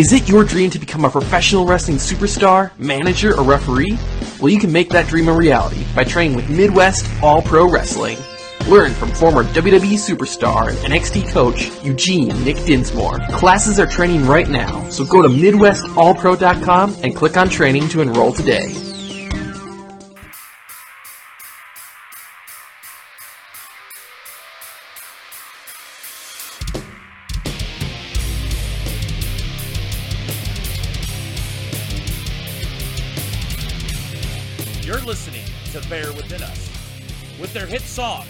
Is 0.00 0.14
it 0.14 0.30
your 0.30 0.44
dream 0.44 0.70
to 0.70 0.78
become 0.78 1.04
a 1.04 1.10
professional 1.10 1.66
wrestling 1.66 1.98
superstar, 1.98 2.70
manager, 2.78 3.36
or 3.36 3.44
referee? 3.44 3.98
Well, 4.40 4.48
you 4.48 4.58
can 4.58 4.72
make 4.72 4.88
that 4.88 5.08
dream 5.08 5.28
a 5.28 5.32
reality 5.34 5.84
by 5.94 6.04
training 6.04 6.34
with 6.34 6.48
Midwest 6.48 7.06
All 7.22 7.42
Pro 7.42 7.70
Wrestling. 7.70 8.16
Learn 8.66 8.92
from 8.94 9.10
former 9.10 9.44
WWE 9.44 9.98
superstar 9.98 10.70
and 10.70 10.78
NXT 10.90 11.30
coach 11.30 11.70
Eugene 11.84 12.28
Nick 12.44 12.56
Dinsmore. 12.64 13.18
Classes 13.32 13.78
are 13.78 13.86
training 13.86 14.24
right 14.24 14.48
now, 14.48 14.88
so 14.88 15.04
go 15.04 15.20
to 15.20 15.28
MidwestAllPro.com 15.28 16.96
and 17.02 17.14
click 17.14 17.36
on 17.36 17.50
training 17.50 17.86
to 17.90 18.00
enroll 18.00 18.32
today. 18.32 18.89
Song, 37.90 38.24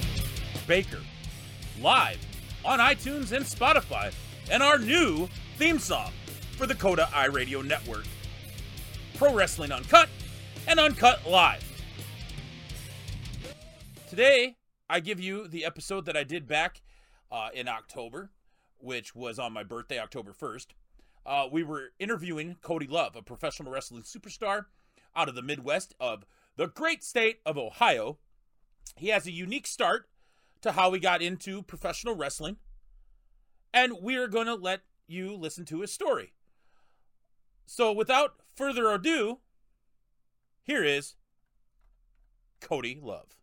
Baker, 0.67 1.01
live 1.83 2.19
on 2.65 2.79
iTunes 2.79 3.33
and 3.33 3.45
Spotify, 3.45 4.11
and 4.51 4.63
our 4.63 4.79
new 4.79 5.29
theme 5.59 5.79
song 5.79 6.13
for 6.57 6.67
the 6.67 6.75
Coda 6.75 7.07
iRadio 7.13 7.63
Network. 7.63 8.07
Pro 9.17 9.35
Wrestling 9.35 9.71
Uncut 9.71 10.09
and 10.67 10.81
Uncut 10.81 11.29
Live. 11.29 11.63
Today, 14.09 14.57
I 14.89 15.01
give 15.01 15.21
you 15.21 15.47
the 15.47 15.67
episode 15.67 16.07
that 16.07 16.17
I 16.17 16.25
did 16.25 16.47
back 16.47 16.81
uh, 17.31 17.51
in 17.53 17.69
October, 17.69 18.31
which 18.79 19.15
was 19.15 19.39
on 19.39 19.53
my 19.53 19.63
birthday, 19.63 19.99
October 19.99 20.33
1st. 20.33 20.69
Uh, 21.27 21.49
we 21.53 21.65
were 21.65 21.93
interviewing 21.99 22.57
Cody 22.63 22.87
Love, 22.87 23.15
a 23.15 23.21
professional 23.21 23.71
wrestling 23.71 24.05
superstar 24.05 24.65
out 25.15 25.29
of 25.29 25.35
the 25.35 25.43
Midwest 25.43 25.95
of 26.01 26.25
the 26.57 26.69
great 26.69 27.05
state 27.05 27.41
of 27.45 27.59
Ohio. 27.59 28.17
He 28.97 29.09
has 29.09 29.27
a 29.27 29.33
unique 29.33 29.67
start 29.67 30.09
to 30.63 30.73
how 30.73 30.93
he 30.93 31.01
got 31.01 31.23
into 31.23 31.63
professional 31.63 32.15
wrestling, 32.15 32.57
and 33.73 33.95
we're 34.01 34.29
going 34.29 34.47
to 34.47 34.55
let 34.55 34.81
you 35.07 35.35
listen 35.35 35.65
to 35.67 35.81
his 35.81 35.93
story. 35.93 36.33
So, 37.67 37.93
without 37.93 38.35
further 38.55 38.91
ado, 38.91 39.39
here 40.63 40.85
is 40.85 41.15
Cody 42.61 42.99
Love. 43.01 43.37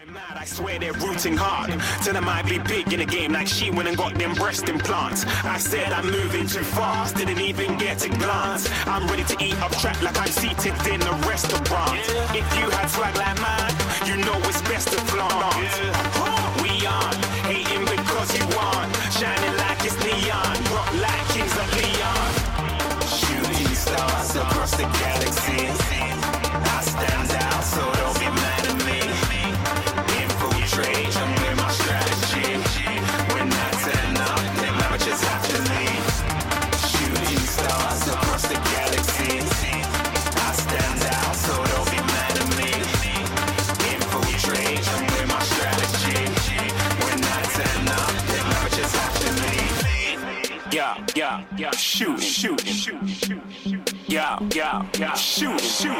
I'm 0.00 0.16
I 0.16 0.44
swear 0.44 0.78
they're 0.78 0.92
rooting 0.92 1.36
hard. 1.36 1.70
Tell 2.04 2.12
them 2.12 2.28
I 2.28 2.42
be 2.42 2.58
big 2.58 2.92
in 2.92 3.04
game 3.08 3.32
like 3.32 3.48
she 3.48 3.70
went 3.70 3.88
and 3.88 3.96
got 3.96 4.14
them 4.14 4.34
breast 4.34 4.68
implants. 4.68 5.24
I 5.44 5.58
said 5.58 5.92
I'm 5.92 6.06
moving 6.10 6.46
too 6.46 6.62
fast, 6.62 7.16
didn't 7.16 7.40
even 7.40 7.76
get 7.78 8.04
a 8.04 8.08
glance. 8.08 8.70
I'm 8.86 9.08
ready 9.08 9.24
to 9.24 9.36
eat 9.42 9.58
up 9.60 9.72
track 9.78 10.00
like 10.02 10.16
I'm 10.18 10.28
seated 10.28 10.74
in 10.86 11.02
a 11.02 11.12
restaurant. 11.26 11.98
If 12.30 12.46
you 12.58 12.70
had 12.70 12.86
swag 12.86 13.16
like 13.16 13.40
mine, 13.40 13.47
yeah, 51.78 51.84
yeah, 51.84 52.18
shoot, 52.18 52.20
shoot, 52.20 52.60
shoot, 52.66 53.08
shoot, 53.08 53.42
shoot. 53.52 53.94
Yeah, 54.08 54.38
yeah, 54.52 54.88
yeah, 54.98 55.14
shoot, 55.14 55.60
shoot. 55.60 55.92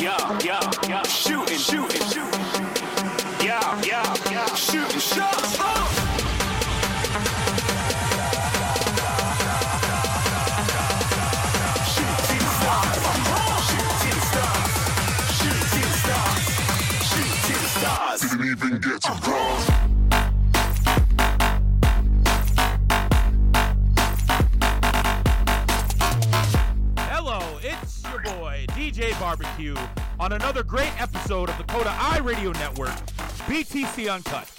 Yeah, 0.00 0.38
yeah, 0.40 0.70
yeah, 0.88 1.02
shooting, 1.02 1.58
shooting, 1.58 2.02
shooting. 2.08 2.40
Yeah, 3.44 3.82
yeah, 3.82 4.16
yeah, 4.30 4.54
shooting 4.54 5.00
shots. 5.00 5.56
Oh! 5.60 5.90
Shooting 11.94 12.46
shooting 15.34 15.68
shooting 17.04 17.34
shooting 17.44 17.68
stars. 17.68 18.20
Didn't 18.20 18.46
even 18.46 18.80
get 18.80 19.02
to 19.02 19.33
on 30.24 30.32
another 30.32 30.62
great 30.62 30.98
episode 30.98 31.50
of 31.50 31.58
the 31.58 31.64
Coda 31.64 31.94
i 32.00 32.16
Radio 32.16 32.50
Network, 32.52 32.96
BTC 33.44 34.10
Uncut. 34.10 34.50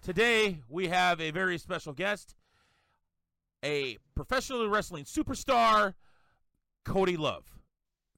Today, 0.00 0.60
we 0.66 0.88
have 0.88 1.20
a 1.20 1.30
very 1.30 1.58
special 1.58 1.92
guest, 1.92 2.34
a 3.62 3.98
professional 4.14 4.66
wrestling 4.70 5.04
superstar, 5.04 5.92
Cody 6.86 7.18
Love. 7.18 7.44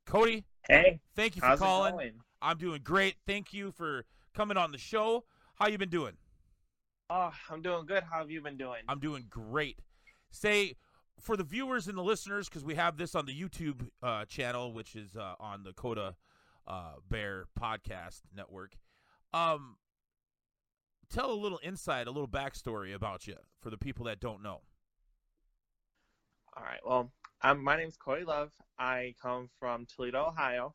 Cody, 0.07 0.45
Hey, 0.69 1.01
thank 1.17 1.35
you 1.35 1.43
for 1.43 1.57
calling. 1.57 1.91
going? 1.91 2.13
I'm 2.41 2.57
doing 2.57 2.83
great. 2.85 3.17
Thank 3.27 3.53
you 3.53 3.73
for 3.73 4.05
coming 4.33 4.57
on 4.57 4.71
the 4.71 4.79
show. 4.79 5.25
How 5.57 5.67
you 5.67 5.79
been 5.79 5.89
doing? 5.89 6.13
Oh, 7.11 7.33
I'm 7.51 7.63
doing 7.63 7.85
good. 7.85 8.05
How 8.09 8.19
have 8.19 8.31
you 8.31 8.41
been 8.43 8.57
doing? 8.57 8.83
I'm 8.87 9.01
doing 9.01 9.25
great. 9.29 9.81
Say 10.31 10.77
for 11.19 11.37
the 11.37 11.43
viewers 11.43 11.89
and 11.89 11.99
the 11.99 12.03
listeners, 12.03 12.49
because 12.49 12.63
we 12.63 12.77
have 12.77 12.97
this 12.97 13.17
on 13.17 13.27
the 13.27 13.35
YouTube 13.35 13.89
uh, 14.05 14.25
channel, 14.27 14.73
which 14.73 14.95
is 14.95 15.17
uh, 15.17 15.35
on 15.41 15.65
the 15.65 15.73
Coda 15.73 16.15
uh, 16.67 16.95
Bear 17.09 17.47
Podcast 17.59 18.21
Network. 18.35 18.75
Um, 19.33 19.77
tell 21.11 21.31
a 21.31 21.35
little 21.35 21.61
insight, 21.63 22.07
a 22.07 22.11
little 22.11 22.29
backstory 22.29 22.95
about 22.95 23.27
you 23.27 23.37
for 23.61 23.71
the 23.71 23.79
people 23.79 24.07
that 24.07 24.21
don't 24.21 24.43
know. 24.43 24.61
All 26.57 26.63
right. 26.63 26.81
Well, 26.85 27.11
I'm, 27.41 27.63
my 27.63 27.77
name's 27.77 27.97
Cody 27.97 28.25
Love. 28.25 28.51
I 28.79 29.15
come 29.21 29.49
from 29.59 29.87
Toledo, 29.87 30.27
Ohio. 30.29 30.75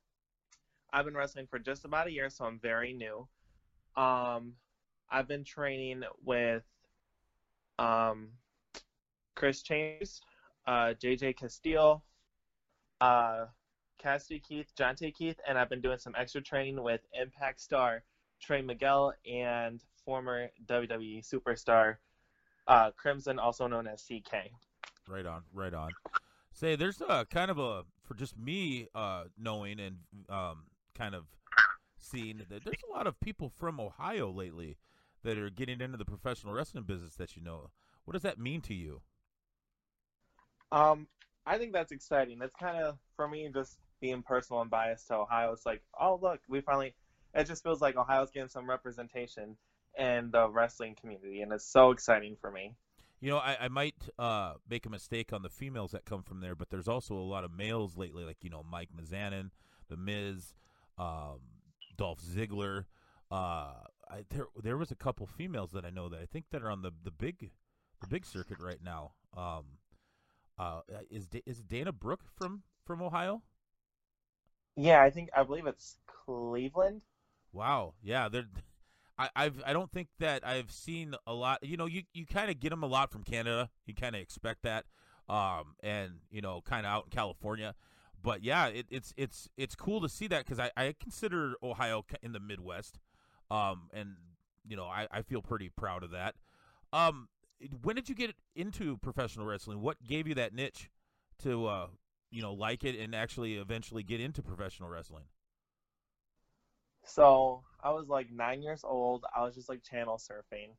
I've 0.91 1.05
been 1.05 1.15
wrestling 1.15 1.47
for 1.47 1.59
just 1.59 1.85
about 1.85 2.07
a 2.07 2.11
year, 2.11 2.29
so 2.29 2.45
I'm 2.45 2.59
very 2.59 2.93
new. 2.93 3.27
Um, 3.95 4.53
I've 5.09 5.27
been 5.27 5.43
training 5.43 6.03
with 6.23 6.63
um, 7.77 8.29
Chris 9.35 9.61
Chambers, 9.61 10.21
uh, 10.65 10.93
JJ 11.01 11.37
Castile, 11.37 12.03
uh, 13.01 13.45
Cassidy 13.97 14.39
Keith, 14.39 14.73
John 14.75 14.95
T. 14.95 15.11
Keith, 15.11 15.39
and 15.47 15.57
I've 15.57 15.69
been 15.69 15.81
doing 15.81 15.97
some 15.97 16.15
extra 16.17 16.41
training 16.41 16.81
with 16.81 17.01
Impact 17.13 17.59
star 17.59 18.03
Trey 18.39 18.61
Miguel 18.61 19.13
and 19.29 19.83
former 20.05 20.49
WWE 20.67 21.27
superstar 21.27 21.97
uh, 22.67 22.91
Crimson, 22.91 23.39
also 23.39 23.67
known 23.67 23.87
as 23.87 24.03
CK. 24.03 24.51
Right 25.07 25.25
on, 25.25 25.43
right 25.53 25.73
on. 25.73 25.91
Say, 26.51 26.75
there's 26.75 27.01
a 27.01 27.25
kind 27.25 27.51
of 27.51 27.59
a 27.59 27.83
for 28.03 28.15
just 28.15 28.37
me 28.37 28.87
uh, 28.95 29.25
knowing 29.37 29.79
and 29.79 29.97
um, 30.29 30.63
kind 30.95 31.15
of 31.15 31.25
seeing 31.99 32.37
that 32.49 32.63
there's 32.63 32.83
a 32.89 32.95
lot 32.95 33.07
of 33.07 33.19
people 33.19 33.49
from 33.49 33.79
Ohio 33.79 34.31
lately 34.31 34.77
that 35.23 35.37
are 35.37 35.49
getting 35.49 35.81
into 35.81 35.97
the 35.97 36.05
professional 36.05 36.53
wrestling 36.53 36.83
business 36.83 37.15
that 37.15 37.35
you 37.35 37.41
know. 37.41 37.69
What 38.05 38.13
does 38.13 38.21
that 38.21 38.39
mean 38.39 38.61
to 38.61 38.73
you? 38.73 39.01
Um, 40.71 41.07
I 41.45 41.57
think 41.57 41.73
that's 41.73 41.91
exciting. 41.91 42.39
It's 42.41 42.55
kind 42.55 42.77
of 42.77 42.97
for 43.15 43.27
me 43.27 43.49
just 43.53 43.77
being 43.99 44.23
personal 44.23 44.61
and 44.61 44.69
biased 44.69 45.07
to 45.07 45.15
Ohio. 45.15 45.51
It's 45.53 45.65
like, 45.65 45.81
oh 45.99 46.19
look, 46.21 46.39
we 46.47 46.61
finally. 46.61 46.93
It 47.33 47.45
just 47.45 47.61
feels 47.61 47.81
like 47.81 47.97
Ohio's 47.97 48.31
getting 48.31 48.49
some 48.49 48.67
representation 48.67 49.57
in 49.97 50.31
the 50.31 50.49
wrestling 50.49 50.95
community, 50.99 51.41
and 51.41 51.51
it's 51.51 51.65
so 51.65 51.91
exciting 51.91 52.37
for 52.39 52.49
me. 52.51 52.75
You 53.19 53.31
know, 53.31 53.37
I, 53.37 53.57
I 53.61 53.67
might 53.67 53.95
uh, 54.19 54.53
make 54.69 54.85
a 54.85 54.89
mistake 54.89 55.33
on 55.33 55.41
the 55.41 55.49
females 55.49 55.91
that 55.91 56.05
come 56.05 56.21
from 56.21 56.39
there, 56.39 56.55
but 56.55 56.69
there's 56.69 56.87
also 56.87 57.15
a 57.15 57.21
lot 57.21 57.43
of 57.43 57.51
males 57.51 57.97
lately, 57.97 58.23
like 58.23 58.37
you 58.41 58.49
know 58.49 58.63
Mike 58.69 58.89
Mizanin, 58.95 59.49
The 59.89 59.97
Miz, 59.97 60.53
um, 60.97 61.39
Dolph 61.95 62.21
Ziggler. 62.21 62.85
Uh, 63.31 63.73
I, 64.09 64.23
there 64.29 64.47
there 64.61 64.77
was 64.77 64.91
a 64.91 64.95
couple 64.95 65.25
females 65.25 65.71
that 65.71 65.83
I 65.83 65.89
know 65.89 66.09
that 66.09 66.19
I 66.19 66.25
think 66.25 66.45
that 66.51 66.61
are 66.61 66.71
on 66.71 66.81
the, 66.81 66.91
the 67.03 67.11
big 67.11 67.51
the 68.01 68.07
big 68.07 68.25
circuit 68.25 68.59
right 68.59 68.79
now. 68.83 69.13
Um, 69.35 69.65
uh, 70.59 70.81
is 71.09 71.27
is 71.45 71.61
Dana 71.61 71.91
Brooke 71.91 72.23
from 72.35 72.63
from 72.85 73.01
Ohio? 73.01 73.41
Yeah, 74.77 75.01
I 75.01 75.09
think 75.09 75.29
I 75.35 75.43
believe 75.43 75.65
it's 75.65 75.97
Cleveland. 76.05 77.01
Wow, 77.51 77.95
yeah, 78.03 78.29
they're. 78.29 78.45
I, 79.17 79.29
I've 79.35 79.61
I 79.65 79.73
don't 79.73 79.91
think 79.91 80.09
that 80.19 80.45
I've 80.45 80.71
seen 80.71 81.15
a 81.25 81.33
lot. 81.33 81.63
You 81.63 81.75
know, 81.75 81.87
you 81.87 82.03
you 82.13 82.27
kind 82.27 82.51
of 82.51 82.59
get 82.59 82.69
them 82.69 82.83
a 82.83 82.87
lot 82.87 83.11
from 83.11 83.23
Canada. 83.23 83.69
You 83.87 83.95
kind 83.95 84.15
of 84.15 84.21
expect 84.21 84.61
that, 84.63 84.85
um, 85.27 85.75
and 85.81 86.19
you 86.29 86.41
know, 86.41 86.61
kind 86.61 86.85
of 86.85 86.91
out 86.91 87.05
in 87.05 87.09
California. 87.09 87.73
But 88.21 88.43
yeah, 88.43 88.67
it, 88.67 88.85
it's 88.91 89.13
it's 89.17 89.49
it's 89.57 89.75
cool 89.75 89.99
to 90.01 90.09
see 90.09 90.27
that 90.27 90.45
because 90.45 90.59
I, 90.59 90.69
I 90.77 90.93
consider 90.99 91.55
Ohio 91.63 92.05
in 92.21 92.33
the 92.33 92.39
Midwest, 92.39 92.99
um, 93.49 93.89
and 93.91 94.15
you 94.67 94.77
know 94.77 94.85
I, 94.85 95.07
I 95.09 95.23
feel 95.23 95.41
pretty 95.41 95.69
proud 95.69 96.03
of 96.03 96.11
that. 96.11 96.35
Um, 96.93 97.29
when 97.81 97.95
did 97.95 98.09
you 98.09 98.13
get 98.15 98.35
into 98.55 98.97
professional 98.97 99.47
wrestling? 99.47 99.81
What 99.81 100.03
gave 100.03 100.27
you 100.27 100.35
that 100.35 100.53
niche 100.53 100.91
to 101.41 101.65
uh, 101.65 101.87
you 102.31 102.41
know 102.41 102.53
like 102.53 102.83
it 102.83 102.95
and 102.99 103.15
actually 103.15 103.55
eventually 103.55 104.03
get 104.03 104.19
into 104.21 104.41
professional 104.41 104.89
wrestling? 104.89 105.25
So 107.05 107.63
I 107.83 107.91
was 107.91 108.07
like 108.07 108.31
nine 108.31 108.61
years 108.61 108.83
old. 108.83 109.25
I 109.35 109.43
was 109.43 109.55
just 109.55 109.69
like 109.69 109.83
channel 109.83 110.17
surfing, 110.17 110.75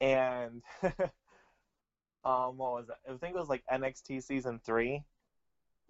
and 0.00 0.62
um, 2.24 2.56
what 2.56 2.72
was 2.72 2.88
it? 2.88 2.96
I 3.10 3.16
think 3.16 3.34
it 3.36 3.38
was 3.38 3.48
like 3.48 3.62
NXT 3.70 4.20
season 4.20 4.60
three. 4.64 5.04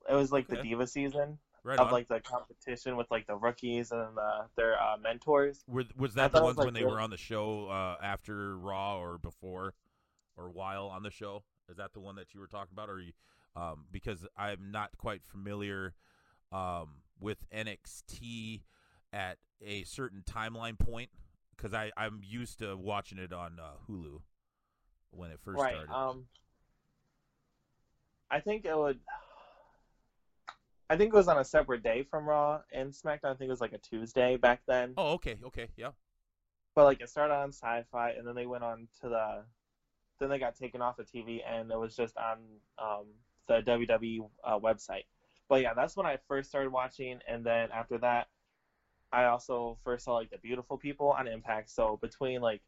It 0.09 0.15
was 0.15 0.33
like 0.33 0.49
Okay. 0.49 0.57
the 0.57 0.69
Diva 0.69 0.87
season 0.87 1.39
Right 1.65 1.79
of 1.79 1.87
on. 1.87 1.93
like 1.93 2.09
the 2.09 2.21
competition 2.21 2.97
with 2.97 3.11
like 3.11 3.27
the 3.27 3.37
rookies 3.37 3.93
and 3.93 4.17
the, 4.17 4.47
their 4.57 4.81
uh, 4.81 4.97
mentors. 5.03 5.65
Were, 5.67 5.85
was 5.97 6.15
I 6.19 6.29
that 6.29 6.33
the 6.33 6.43
ones 6.43 6.57
was, 6.59 6.67
when 6.67 6.75
they 6.75 6.85
were 6.85 7.01
on 7.01 7.11
the 7.11 7.17
show 7.17 7.69
uh, 7.69 7.97
after 8.03 8.57
Raw 8.59 8.99
or 8.99 9.19
before 9.19 9.75
or 10.37 10.51
while 10.51 10.87
on 10.89 11.03
the 11.03 11.11
show? 11.11 11.45
Is 11.69 11.77
that 11.79 11.95
the 11.95 12.01
one 12.01 12.17
that 12.17 12.35
you 12.35 12.41
were 12.41 12.47
talking 12.47 12.73
about, 12.73 12.91
or 12.91 13.01
you, 13.01 13.13
um, 13.57 13.87
because 13.91 14.27
I'm 14.37 14.71
not 14.71 14.91
quite 14.99 15.23
familiar 15.25 15.95
um, 16.53 17.03
with 17.21 17.39
NXT 17.51 18.63
at 19.13 19.39
a 19.63 19.85
certain 19.85 20.23
timeline 20.27 20.79
point 20.79 21.11
because 21.57 21.73
I 21.73 21.93
I'm 21.97 22.21
used 22.23 22.59
to 22.59 22.77
watching 22.77 23.19
it 23.19 23.33
on 23.33 23.59
uh, 23.61 23.77
Hulu 23.89 24.21
when 25.11 25.31
it 25.31 25.41
first 25.45 25.61
right. 25.61 25.75
started. 25.75 25.93
Um, 25.93 26.27
I 28.31 28.41
think 28.41 28.65
it 28.65 28.77
would. 28.77 28.99
I 30.91 30.97
think 30.97 31.15
it 31.15 31.17
was 31.17 31.29
on 31.29 31.39
a 31.39 31.45
separate 31.45 31.83
day 31.83 32.03
from 32.03 32.27
Raw 32.27 32.61
and 32.73 32.93
SmackDown. 32.93 33.31
I 33.31 33.35
think 33.35 33.49
it 33.49 33.51
was 33.51 33.61
like 33.61 33.73
a 33.73 33.79
Tuesday 33.79 34.37
back 34.37 34.61
then. 34.67 34.93
oh, 34.97 35.13
okay, 35.15 35.39
okay, 35.47 35.69
yeah, 35.77 35.91
But 36.75 36.85
like 36.85 37.01
it 37.01 37.09
started 37.09 37.35
on 37.35 37.53
Sci-Fi, 37.53 38.11
and 38.11 38.27
then 38.27 38.35
they 38.35 38.47
went 38.47 38.65
on 38.65 38.89
to 39.01 39.09
the, 39.09 39.45
then 40.21 40.29
they 40.29 40.39
got 40.39 40.57
taken 40.57 40.83
off 40.83 40.97
the 40.99 41.05
TV, 41.05 41.41
and 41.49 41.71
it 41.71 41.79
was 41.79 41.97
just 41.97 42.17
on 42.19 42.39
um, 42.79 43.07
the 43.49 43.61
WWE 43.63 44.29
uh, 44.45 44.59
website. 44.59 45.05
But 45.49 45.63
yeah, 45.63 45.75
that's 45.75 45.97
when 45.97 46.07
I 46.07 46.19
first 46.29 46.49
started 46.49 46.71
watching, 46.71 47.21
and 47.29 47.45
then 47.45 47.69
after 47.73 47.99
that, 47.99 48.29
I 49.13 49.27
also 49.27 49.79
first 49.85 50.05
saw 50.05 50.15
like 50.15 50.31
the 50.31 50.39
beautiful 50.39 50.77
people 50.77 51.11
on 51.11 51.29
Impact. 51.29 51.71
So 51.71 51.99
between 52.01 52.41
like 52.41 52.63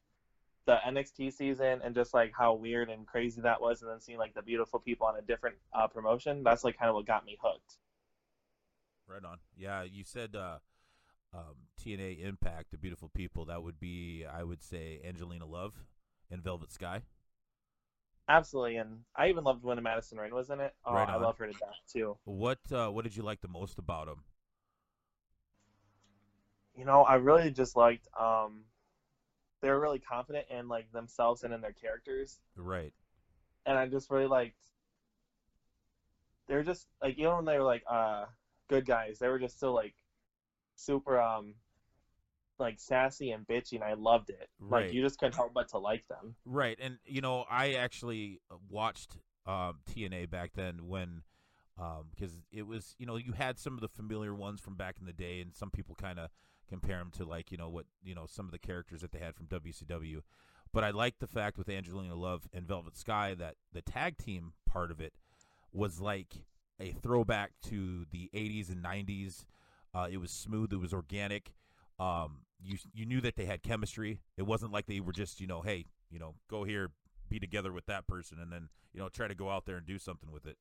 the 0.67 0.77
NXT 0.87 1.33
season 1.33 1.81
and 1.83 1.95
just 1.95 2.13
like 2.13 2.33
how 2.37 2.55
weird 2.55 2.91
and 2.91 3.07
crazy 3.07 3.41
that 3.41 3.61
was, 3.61 3.83
and 3.83 3.91
then 3.91 4.01
seeing 4.01 4.19
like 4.19 4.35
the 4.35 4.43
beautiful 4.43 4.79
people 4.79 5.07
on 5.07 5.17
a 5.17 5.23
different 5.23 5.57
uh, 5.73 5.87
promotion, 5.87 6.43
that's 6.43 6.65
like 6.65 6.79
kind 6.79 6.89
of 6.89 6.95
what 6.95 7.07
got 7.07 7.25
me 7.25 7.39
hooked. 7.43 7.79
right 9.09 9.25
on. 9.25 9.39
Yeah, 9.57 9.83
you 9.83 10.05
said 10.05 10.37
uh, 10.37 10.59
um, 11.33 11.55
TNA 11.83 12.25
Impact, 12.25 12.71
the 12.71 12.79
beautiful 12.79 13.11
people. 13.15 13.47
That 13.47 13.63
would 13.63 13.81
be, 13.81 14.25
I 14.25 14.43
would 14.43 14.63
say, 14.63 15.01
Angelina 15.05 15.47
Love 15.47 15.75
and 16.31 16.43
Velvet 16.43 16.73
Sky. 16.73 17.03
Absolutely, 18.29 18.77
and 18.77 19.01
I 19.15 19.29
even 19.29 19.45
loved 19.45 19.63
when 19.63 19.81
Madison 19.83 20.19
Rayne 20.19 20.35
was 20.35 20.51
in 20.51 20.61
it. 20.61 20.75
Oh, 20.85 20.95
Right 20.95 21.09
I 21.09 21.17
love 21.17 21.39
her 21.39 21.47
to 21.47 21.53
death 21.53 21.79
too. 21.91 22.17
What 22.25 22.59
uh, 22.73 22.89
what 22.89 23.05
did 23.05 23.17
you 23.17 23.23
like 23.23 23.41
the 23.41 23.49
most 23.49 23.79
about 23.79 24.09
him? 24.09 24.25
you 26.77 26.85
know, 26.85 27.03
I 27.03 27.15
really 27.15 27.51
just 27.51 27.77
liked 27.77 28.07
um 28.19 28.65
they 29.63 29.71
were 29.71 29.81
really 29.81 29.99
confident 29.99 30.47
in 30.51 30.69
like 30.69 30.93
themselves 30.93 31.43
and 31.43 31.53
in 31.53 31.61
their 31.61 31.73
characters. 31.73 32.39
Right. 32.55 32.93
And 33.65 33.79
I 33.79 33.87
just 33.87 34.11
really 34.11 34.27
liked 34.27 34.57
they 36.47 36.55
were 36.55 36.63
just 36.63 36.87
like 37.03 37.17
even 37.19 37.35
when 37.37 37.45
they 37.47 37.59
were 37.59 37.65
like 37.65 37.83
uh 37.91 38.27
good 38.69 38.87
guys, 38.87 39.19
they 39.19 39.29
were 39.29 39.39
just 39.39 39.57
still 39.57 39.75
like 39.75 39.95
super 40.77 41.19
um 41.19 41.55
like 42.59 42.79
sassy 42.79 43.31
and 43.31 43.47
bitchy 43.47 43.75
and 43.75 43.85
I 43.85 43.95
loved 43.95 44.31
it. 44.31 44.49
Right. 44.61 44.87
Like 44.87 44.93
you 44.93 45.03
just 45.03 45.19
couldn't 45.19 45.35
help 45.35 45.53
but 45.55 45.69
to 45.69 45.79
like 45.79 46.07
them. 46.09 46.35
Right. 46.45 46.79
And 46.81 46.99
you 47.05 47.21
know, 47.21 47.45
I 47.51 47.73
actually 47.73 48.41
watched 48.69 49.19
um, 49.47 49.81
TNA 49.91 50.31
back 50.31 50.53
then 50.55 50.87
when 50.87 51.23
because 52.11 52.33
it 52.53 52.67
was 52.67 52.95
you 52.99 53.07
know 53.07 53.17
you 53.17 53.33
had 53.33 53.59
some 53.59 53.75
of 53.75 53.81
the 53.81 53.89
familiar 53.89 54.35
ones 54.35 54.61
from 54.61 54.75
back 54.77 54.97
in 54.99 55.07
the 55.07 55.13
day, 55.13 55.41
and 55.41 55.55
some 55.55 55.71
people 55.71 55.95
kind 55.95 56.19
of 56.19 56.31
compare 56.69 56.99
them 56.99 57.11
to 57.13 57.25
like 57.25 57.53
you 57.53 57.59
know 57.59 57.69
what 57.69 57.87
you 58.03 58.15
know 58.15 58.27
some 58.27 58.47
of 58.47 58.53
the 58.53 58.59
characters 58.59 59.03
that 59.03 59.13
they 59.13 59.19
had 59.19 59.35
from 59.35 59.47
WCW. 59.47 60.23
But 60.73 60.85
I 60.85 60.91
like 60.91 61.19
the 61.19 61.27
fact 61.27 61.59
with 61.59 61.69
Angelina 61.69 62.15
Love 62.15 62.49
and 62.53 62.67
Velvet 62.67 62.97
Sky 62.97 63.35
that 63.35 63.55
the 63.73 63.83
tag 63.83 64.19
team 64.19 64.53
part 64.69 64.91
of 64.91 65.01
it 65.01 65.15
was 65.73 66.01
like 66.01 66.45
a 66.81 66.91
throwback 66.91 67.53
to 67.69 68.05
the 68.11 68.31
80s 68.35 68.69
and 68.71 68.85
90s. 68.85 69.47
Uh, 69.95 70.09
it 70.11 70.19
was 70.19 70.31
smooth. 70.31 70.73
It 70.73 70.81
was 70.81 70.93
organic. 70.93 71.53
Um, 71.99 72.41
you 72.63 72.79
you 72.93 73.07
knew 73.07 73.21
that 73.21 73.37
they 73.37 73.47
had 73.47 73.63
chemistry. 73.63 74.21
It 74.37 74.45
wasn't 74.45 74.73
like 74.73 74.87
they 74.87 75.01
were 75.01 75.13
just 75.13 75.41
you 75.41 75.47
know, 75.47 75.61
hey, 75.61 75.87
you 76.11 76.19
know, 76.19 76.35
go 76.49 76.65
here, 76.65 76.91
be 77.29 77.39
together 77.39 77.73
with 77.73 77.87
that 77.87 78.07
person, 78.07 78.39
and 78.41 78.53
then 78.53 78.69
you 78.93 79.01
know 79.01 79.09
try 79.09 79.29
to 79.29 79.35
go 79.35 79.51
out 79.51 79.67
there 79.67 79.77
and 79.77 79.87
do 79.87 79.99
something 79.99 80.31
with 80.31 80.47
it. 80.47 80.57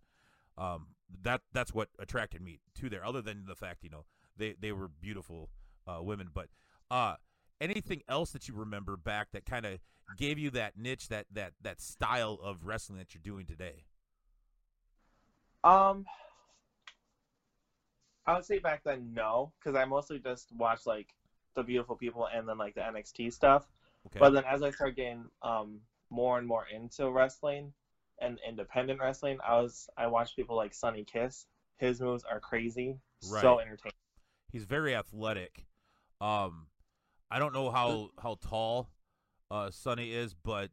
Um, 0.57 0.87
that 1.23 1.41
that's 1.53 1.73
what 1.73 1.89
attracted 1.99 2.41
me 2.41 2.59
to 2.79 2.89
there. 2.89 3.05
Other 3.05 3.21
than 3.21 3.45
the 3.47 3.55
fact 3.55 3.83
you 3.83 3.89
know 3.89 4.05
they 4.37 4.55
they 4.59 4.71
were 4.71 4.87
beautiful 4.87 5.49
uh, 5.87 6.01
women, 6.01 6.29
but 6.33 6.47
uh, 6.91 7.15
anything 7.61 8.01
else 8.07 8.31
that 8.31 8.47
you 8.47 8.55
remember 8.55 8.97
back 8.97 9.29
that 9.33 9.45
kind 9.45 9.65
of 9.65 9.79
gave 10.17 10.37
you 10.37 10.49
that 10.51 10.77
niche, 10.77 11.07
that 11.09 11.25
that 11.31 11.53
that 11.61 11.81
style 11.81 12.39
of 12.43 12.65
wrestling 12.65 12.99
that 12.99 13.13
you're 13.13 13.21
doing 13.23 13.45
today? 13.45 13.85
Um 15.63 16.05
I 18.27 18.33
would 18.33 18.45
say 18.45 18.59
back 18.59 18.83
then 18.83 19.13
no, 19.13 19.51
because 19.59 19.75
I 19.75 19.85
mostly 19.85 20.19
just 20.19 20.51
watched 20.55 20.87
like 20.87 21.13
the 21.55 21.63
beautiful 21.63 21.95
people 21.95 22.27
and 22.33 22.47
then 22.47 22.57
like 22.57 22.75
the 22.75 22.81
NXT 22.81 23.33
stuff. 23.33 23.67
Okay. 24.07 24.19
But 24.19 24.31
then 24.31 24.43
as 24.45 24.61
I 24.61 24.71
started 24.71 24.95
getting 24.95 25.25
um, 25.41 25.79
more 26.09 26.37
and 26.37 26.47
more 26.47 26.65
into 26.73 27.09
wrestling 27.09 27.73
and 28.19 28.39
independent 28.47 28.99
wrestling, 28.99 29.39
I 29.47 29.59
was 29.59 29.89
I 29.97 30.07
watched 30.07 30.35
people 30.35 30.55
like 30.55 30.73
Sonny 30.73 31.03
Kiss. 31.03 31.45
His 31.77 31.99
moves 31.99 32.23
are 32.23 32.39
crazy, 32.39 32.97
so 33.19 33.59
entertaining. 33.59 33.93
He's 34.51 34.63
very 34.63 34.95
athletic. 34.95 35.65
Um, 36.21 36.67
I 37.29 37.39
don't 37.39 37.53
know 37.53 37.71
how 37.71 38.11
how 38.21 38.37
tall 38.41 38.89
uh, 39.51 39.71
Sonny 39.71 40.13
is, 40.13 40.33
but 40.33 40.71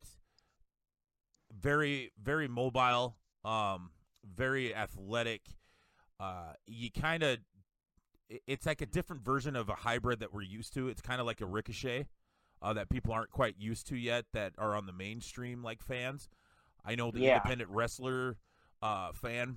very 1.53 2.13
very 2.23 2.49
mobile. 2.49 3.17
Um, 3.45 3.91
very 4.25 4.75
athletic. 4.75 5.43
Uh, 6.21 6.53
you 6.67 6.91
kind 6.91 7.25
of 7.25 7.39
it's 8.47 8.67
like 8.67 8.81
a 8.81 8.87
different 8.87 9.23
version 9.25 9.57
of 9.57 9.69
a 9.69 9.75
hybrid 9.75 10.21
that 10.21 10.33
we're 10.33 10.43
used 10.43 10.75
to. 10.75 10.89
It's 10.89 11.03
kind 11.03 11.21
of 11.21 11.27
like 11.27 11.41
a 11.41 11.47
ricochet 11.47 12.07
uh, 12.63 12.73
that 12.75 12.89
people 12.89 13.13
aren't 13.13 13.31
quite 13.31 13.57
used 13.59 13.87
to 13.89 13.97
yet 13.97 14.27
that 14.33 14.53
are 14.59 14.75
on 14.75 14.87
the 14.87 14.93
mainstream 14.93 15.63
like 15.63 15.83
fans. 15.83 16.29
I 16.85 16.95
know 16.95 17.11
the 17.11 17.21
Yeah. 17.21 17.37
independent 17.37 17.71
wrestler 17.71 18.37
uh, 18.81 19.13
fan 19.13 19.57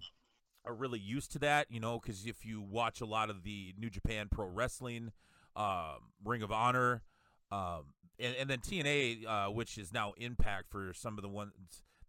are 0.65 0.73
really 0.75 0.99
used 0.99 1.31
to 1.33 1.39
that, 1.39 1.67
you 1.69 1.79
know, 1.79 1.99
because 1.99 2.25
if 2.25 2.45
you 2.45 2.61
watch 2.61 3.01
a 3.01 3.05
lot 3.05 3.29
of 3.29 3.43
the 3.43 3.73
New 3.77 3.89
Japan 3.89 4.27
Pro 4.29 4.47
Wrestling, 4.47 5.11
um, 5.55 6.11
Ring 6.23 6.41
of 6.41 6.51
Honor, 6.51 7.03
um, 7.51 7.93
and, 8.19 8.35
and 8.35 8.49
then 8.49 8.59
TNA, 8.59 9.25
uh, 9.25 9.51
which 9.51 9.77
is 9.77 9.93
now 9.93 10.13
Impact 10.17 10.69
for 10.69 10.91
some 10.93 11.17
of 11.17 11.21
the 11.21 11.29
ones 11.29 11.53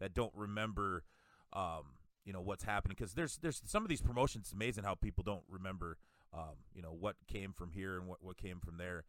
that 0.00 0.14
don't 0.14 0.32
remember, 0.34 1.04
um, 1.52 1.84
you 2.24 2.32
know, 2.32 2.40
what's 2.40 2.64
happening. 2.64 2.96
Because 2.98 3.14
there's 3.14 3.38
there's 3.38 3.60
some 3.66 3.82
of 3.82 3.88
these 3.88 4.02
promotions. 4.02 4.46
It's 4.46 4.52
amazing 4.52 4.84
how 4.84 4.94
people 4.94 5.22
don't 5.24 5.44
remember, 5.48 5.98
um, 6.32 6.56
you 6.74 6.82
know, 6.82 6.94
what 6.98 7.16
came 7.26 7.52
from 7.52 7.72
here 7.72 7.96
and 7.96 8.06
what 8.06 8.22
what 8.22 8.36
came 8.36 8.60
from 8.60 8.78
there. 8.78 9.04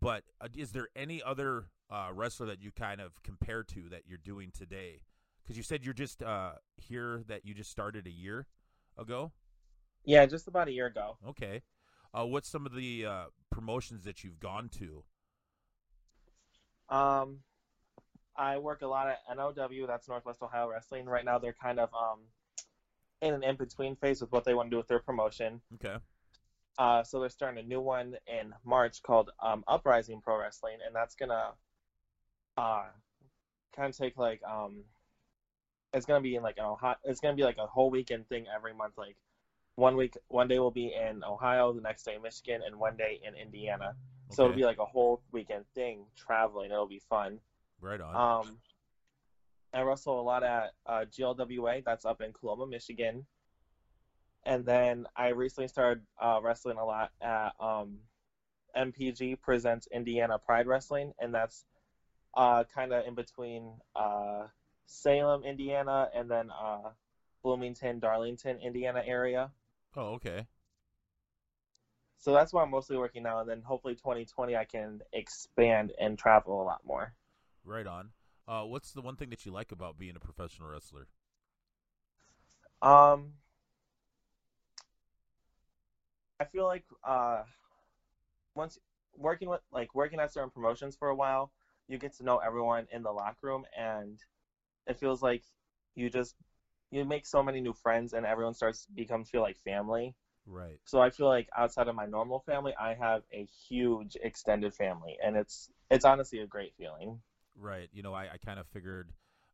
But 0.00 0.24
uh, 0.40 0.48
is 0.56 0.72
there 0.72 0.88
any 0.94 1.22
other 1.22 1.66
uh, 1.90 2.08
wrestler 2.12 2.46
that 2.46 2.62
you 2.62 2.70
kind 2.70 3.00
of 3.00 3.22
compare 3.22 3.62
to 3.64 3.88
that 3.90 4.02
you're 4.06 4.18
doing 4.18 4.52
today? 4.56 5.02
Because 5.42 5.56
you 5.56 5.62
said 5.62 5.84
you're 5.84 5.94
just 5.94 6.22
uh, 6.22 6.52
here 6.76 7.22
that 7.26 7.44
you 7.44 7.54
just 7.54 7.70
started 7.70 8.06
a 8.06 8.10
year 8.10 8.46
ago. 8.96 9.32
Yeah, 10.04 10.24
just 10.26 10.48
about 10.48 10.68
a 10.68 10.72
year 10.72 10.86
ago. 10.86 11.16
Okay. 11.26 11.62
Uh, 12.14 12.26
what's 12.26 12.48
some 12.48 12.64
of 12.64 12.74
the 12.74 13.04
uh, 13.04 13.24
promotions 13.50 14.04
that 14.04 14.24
you've 14.24 14.40
gone 14.40 14.70
to? 14.78 15.04
Um, 16.88 17.40
I 18.36 18.58
work 18.58 18.82
a 18.82 18.86
lot 18.86 19.08
at 19.08 19.18
NOW. 19.36 19.86
That's 19.86 20.08
Northwest 20.08 20.42
Ohio 20.42 20.68
Wrestling. 20.68 21.06
Right 21.06 21.24
now, 21.24 21.38
they're 21.38 21.56
kind 21.60 21.78
of 21.80 21.90
um 21.92 22.20
in 23.20 23.34
an 23.34 23.42
in 23.42 23.56
between 23.56 23.96
phase 23.96 24.20
with 24.20 24.30
what 24.32 24.44
they 24.44 24.54
want 24.54 24.68
to 24.68 24.70
do 24.70 24.76
with 24.76 24.88
their 24.88 25.00
promotion. 25.00 25.60
Okay. 25.74 25.96
Uh, 26.78 27.02
so 27.02 27.18
they're 27.18 27.28
starting 27.28 27.64
a 27.64 27.66
new 27.66 27.80
one 27.80 28.14
in 28.28 28.54
March 28.64 29.02
called 29.02 29.30
um, 29.42 29.64
Uprising 29.66 30.20
Pro 30.20 30.38
Wrestling, 30.38 30.78
and 30.86 30.94
that's 30.94 31.16
gonna 31.16 31.50
uh, 32.56 32.84
kind 33.74 33.90
of 33.90 33.96
take 33.96 34.16
like 34.16 34.40
um, 34.44 34.84
it's 35.92 36.06
gonna 36.06 36.20
be 36.20 36.36
in 36.36 36.42
like 36.42 36.56
an 36.58 36.64
Ohio. 36.64 36.94
It's 37.02 37.20
gonna 37.20 37.34
be 37.34 37.42
like 37.42 37.58
a 37.58 37.66
whole 37.66 37.90
weekend 37.90 38.28
thing 38.28 38.46
every 38.54 38.74
month. 38.74 38.94
Like 38.96 39.16
one 39.74 39.96
week, 39.96 40.16
one 40.28 40.46
day 40.46 40.60
will 40.60 40.70
be 40.70 40.94
in 40.94 41.24
Ohio, 41.24 41.72
the 41.72 41.80
next 41.80 42.04
day 42.04 42.14
in 42.14 42.22
Michigan, 42.22 42.60
and 42.64 42.76
one 42.78 42.96
day 42.96 43.20
in 43.26 43.34
Indiana. 43.34 43.94
So 44.30 44.44
it'll 44.44 44.56
be 44.56 44.64
like 44.64 44.78
a 44.78 44.84
whole 44.84 45.22
weekend 45.32 45.64
thing, 45.74 46.04
traveling. 46.14 46.70
It'll 46.70 46.86
be 46.86 47.00
fun. 47.08 47.40
Right 47.80 48.00
on. 48.00 48.44
Um, 48.44 48.58
I 49.72 49.80
wrestle 49.82 50.20
a 50.20 50.22
lot 50.22 50.42
at 50.42 50.74
uh, 50.86 51.04
GLWA. 51.10 51.82
That's 51.84 52.04
up 52.04 52.20
in 52.20 52.32
Coloma, 52.32 52.66
Michigan. 52.66 53.26
And 54.44 54.64
then 54.64 55.06
I 55.16 55.28
recently 55.28 55.68
started 55.68 56.02
uh, 56.20 56.40
wrestling 56.42 56.78
a 56.78 56.84
lot 56.84 57.10
at 57.20 57.52
um, 57.60 57.98
MPG 58.76 59.40
presents 59.40 59.88
Indiana 59.92 60.38
Pride 60.38 60.66
Wrestling, 60.66 61.12
and 61.18 61.34
that's 61.34 61.64
uh, 62.34 62.64
kind 62.72 62.92
of 62.92 63.06
in 63.06 63.14
between 63.14 63.72
uh, 63.96 64.46
Salem, 64.86 65.42
Indiana, 65.42 66.08
and 66.14 66.30
then 66.30 66.50
uh, 66.50 66.90
Bloomington, 67.42 67.98
Darlington, 67.98 68.58
Indiana 68.58 69.02
area. 69.04 69.50
oh, 69.96 70.14
okay. 70.14 70.46
So 72.20 72.32
that's 72.32 72.52
where 72.52 72.64
I'm 72.64 72.70
mostly 72.70 72.96
working 72.96 73.22
now, 73.22 73.40
and 73.40 73.48
then 73.48 73.62
hopefully 73.62 73.94
2020 73.94 74.56
I 74.56 74.64
can 74.64 75.00
expand 75.12 75.92
and 76.00 76.18
travel 76.18 76.60
a 76.60 76.64
lot 76.64 76.80
more. 76.84 77.12
Right 77.64 77.86
on. 77.86 78.10
Uh, 78.46 78.62
what's 78.62 78.92
the 78.92 79.02
one 79.02 79.14
thing 79.14 79.30
that 79.30 79.46
you 79.46 79.52
like 79.52 79.72
about 79.72 79.98
being 79.98 80.16
a 80.16 80.20
professional 80.20 80.70
wrestler? 80.70 81.06
Um, 82.82 83.34
I 86.40 86.44
feel 86.44 86.64
like 86.64 86.84
uh, 87.04 87.42
once 88.54 88.78
working 89.16 89.48
with 89.48 89.60
like 89.72 89.94
working 89.94 90.20
at 90.20 90.32
certain 90.32 90.50
promotions 90.50 90.96
for 90.96 91.08
a 91.08 91.14
while, 91.14 91.50
you 91.88 91.98
get 91.98 92.16
to 92.16 92.24
know 92.24 92.38
everyone 92.38 92.86
in 92.92 93.02
the 93.02 93.10
locker 93.10 93.46
room, 93.48 93.64
and 93.76 94.18
it 94.86 94.98
feels 94.98 95.22
like 95.22 95.42
you 95.94 96.10
just 96.10 96.34
you 96.90 97.04
make 97.04 97.26
so 97.26 97.42
many 97.42 97.60
new 97.60 97.72
friends, 97.72 98.12
and 98.12 98.24
everyone 98.24 98.54
starts 98.54 98.84
to 98.86 98.92
become 98.92 99.24
feel 99.24 99.42
like 99.42 99.58
family. 99.58 100.14
Right. 100.46 100.78
So 100.84 101.00
I 101.00 101.10
feel 101.10 101.26
like 101.26 101.48
outside 101.56 101.88
of 101.88 101.94
my 101.94 102.06
normal 102.06 102.40
family, 102.40 102.72
I 102.80 102.94
have 102.94 103.22
a 103.32 103.44
huge 103.68 104.16
extended 104.22 104.74
family, 104.74 105.16
and 105.22 105.36
it's 105.36 105.68
it's 105.90 106.04
honestly 106.04 106.40
a 106.40 106.46
great 106.46 106.72
feeling. 106.76 107.20
Right. 107.56 107.88
You 107.92 108.02
know, 108.02 108.14
I, 108.14 108.24
I 108.34 108.36
kind 108.44 108.58
of 108.58 108.66
figured 108.68 109.10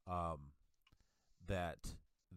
um, 0.06 0.38
that 1.46 1.78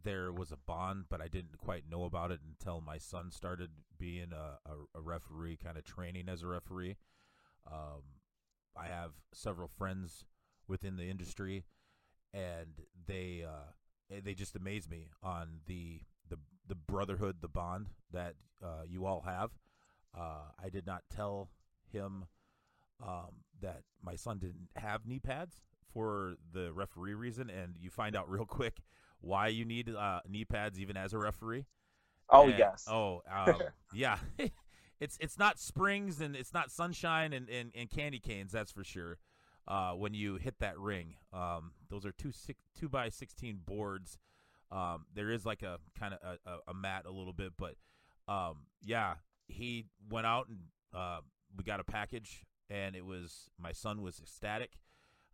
there 0.03 0.31
was 0.31 0.51
a 0.51 0.57
bond, 0.57 1.05
but 1.09 1.21
I 1.21 1.27
didn't 1.27 1.57
quite 1.57 1.83
know 1.89 2.05
about 2.05 2.31
it 2.31 2.39
until 2.47 2.81
my 2.81 2.97
son 2.97 3.31
started 3.31 3.69
being 3.97 4.31
a, 4.33 4.59
a, 4.69 4.99
a 4.99 5.01
referee, 5.01 5.57
kind 5.63 5.77
of 5.77 5.83
training 5.83 6.29
as 6.29 6.43
a 6.43 6.47
referee. 6.47 6.95
Um, 7.71 8.03
I 8.75 8.87
have 8.87 9.11
several 9.33 9.67
friends 9.67 10.25
within 10.67 10.97
the 10.97 11.09
industry, 11.09 11.65
and 12.33 12.81
they 13.07 13.43
uh, 13.47 13.71
they 14.23 14.33
just 14.33 14.55
amaze 14.55 14.89
me 14.89 15.09
on 15.23 15.61
the 15.65 16.01
the 16.29 16.37
the 16.67 16.75
brotherhood, 16.75 17.37
the 17.41 17.47
bond 17.47 17.87
that 18.11 18.35
uh, 18.63 18.83
you 18.87 19.05
all 19.05 19.21
have. 19.21 19.51
Uh, 20.17 20.51
I 20.63 20.69
did 20.69 20.85
not 20.85 21.03
tell 21.13 21.49
him 21.91 22.25
um, 23.03 23.43
that 23.61 23.81
my 24.01 24.15
son 24.15 24.39
didn't 24.39 24.69
have 24.75 25.05
knee 25.05 25.19
pads 25.19 25.61
for 25.93 26.35
the 26.53 26.71
referee 26.73 27.13
reason, 27.13 27.49
and 27.49 27.75
you 27.79 27.89
find 27.89 28.15
out 28.15 28.29
real 28.29 28.45
quick 28.45 28.77
why 29.21 29.47
you 29.47 29.65
need 29.65 29.89
uh, 29.93 30.19
knee 30.27 30.45
pads 30.45 30.79
even 30.79 30.97
as 30.97 31.13
a 31.13 31.17
referee. 31.17 31.65
Oh 32.29 32.47
And- 32.49 32.57
yes. 32.57 32.85
Oh, 32.89 33.21
um, 33.31 33.55
yeah. 33.93 34.17
it's 34.99 35.17
it's 35.19 35.37
not 35.37 35.59
springs 35.59 36.21
and 36.21 36.35
it's 36.35 36.53
not 36.53 36.71
sunshine 36.71 37.33
and, 37.33 37.49
and, 37.49 37.71
and 37.75 37.89
candy 37.89 38.19
canes. 38.19 38.51
That's 38.51 38.71
for 38.71 38.83
sure. 38.83 39.17
Uh, 39.67 39.91
when 39.91 40.13
you 40.13 40.35
hit 40.35 40.55
that 40.59 40.77
ring, 40.79 41.15
um, 41.33 41.71
those 41.89 42.05
are 42.05 42.11
two 42.13 42.31
six, 42.31 42.59
two 42.79 42.87
by 42.87 43.09
sixteen 43.09 43.59
boards. 43.65 44.17
Um, 44.71 45.05
there 45.13 45.29
is 45.29 45.45
like 45.45 45.61
a 45.63 45.77
kind 45.99 46.13
of 46.13 46.19
a, 46.45 46.49
a, 46.49 46.57
a 46.69 46.73
mat 46.73 47.03
a 47.05 47.11
little 47.11 47.33
bit, 47.33 47.53
but 47.57 47.75
um, 48.29 48.59
yeah, 48.81 49.15
he 49.47 49.85
went 50.09 50.25
out 50.25 50.47
and 50.47 50.59
uh, 50.93 51.19
we 51.57 51.63
got 51.65 51.79
a 51.79 51.83
package, 51.83 52.45
and 52.69 52.95
it 52.95 53.05
was 53.05 53.49
my 53.59 53.71
son 53.73 54.01
was 54.01 54.19
ecstatic. 54.19 54.71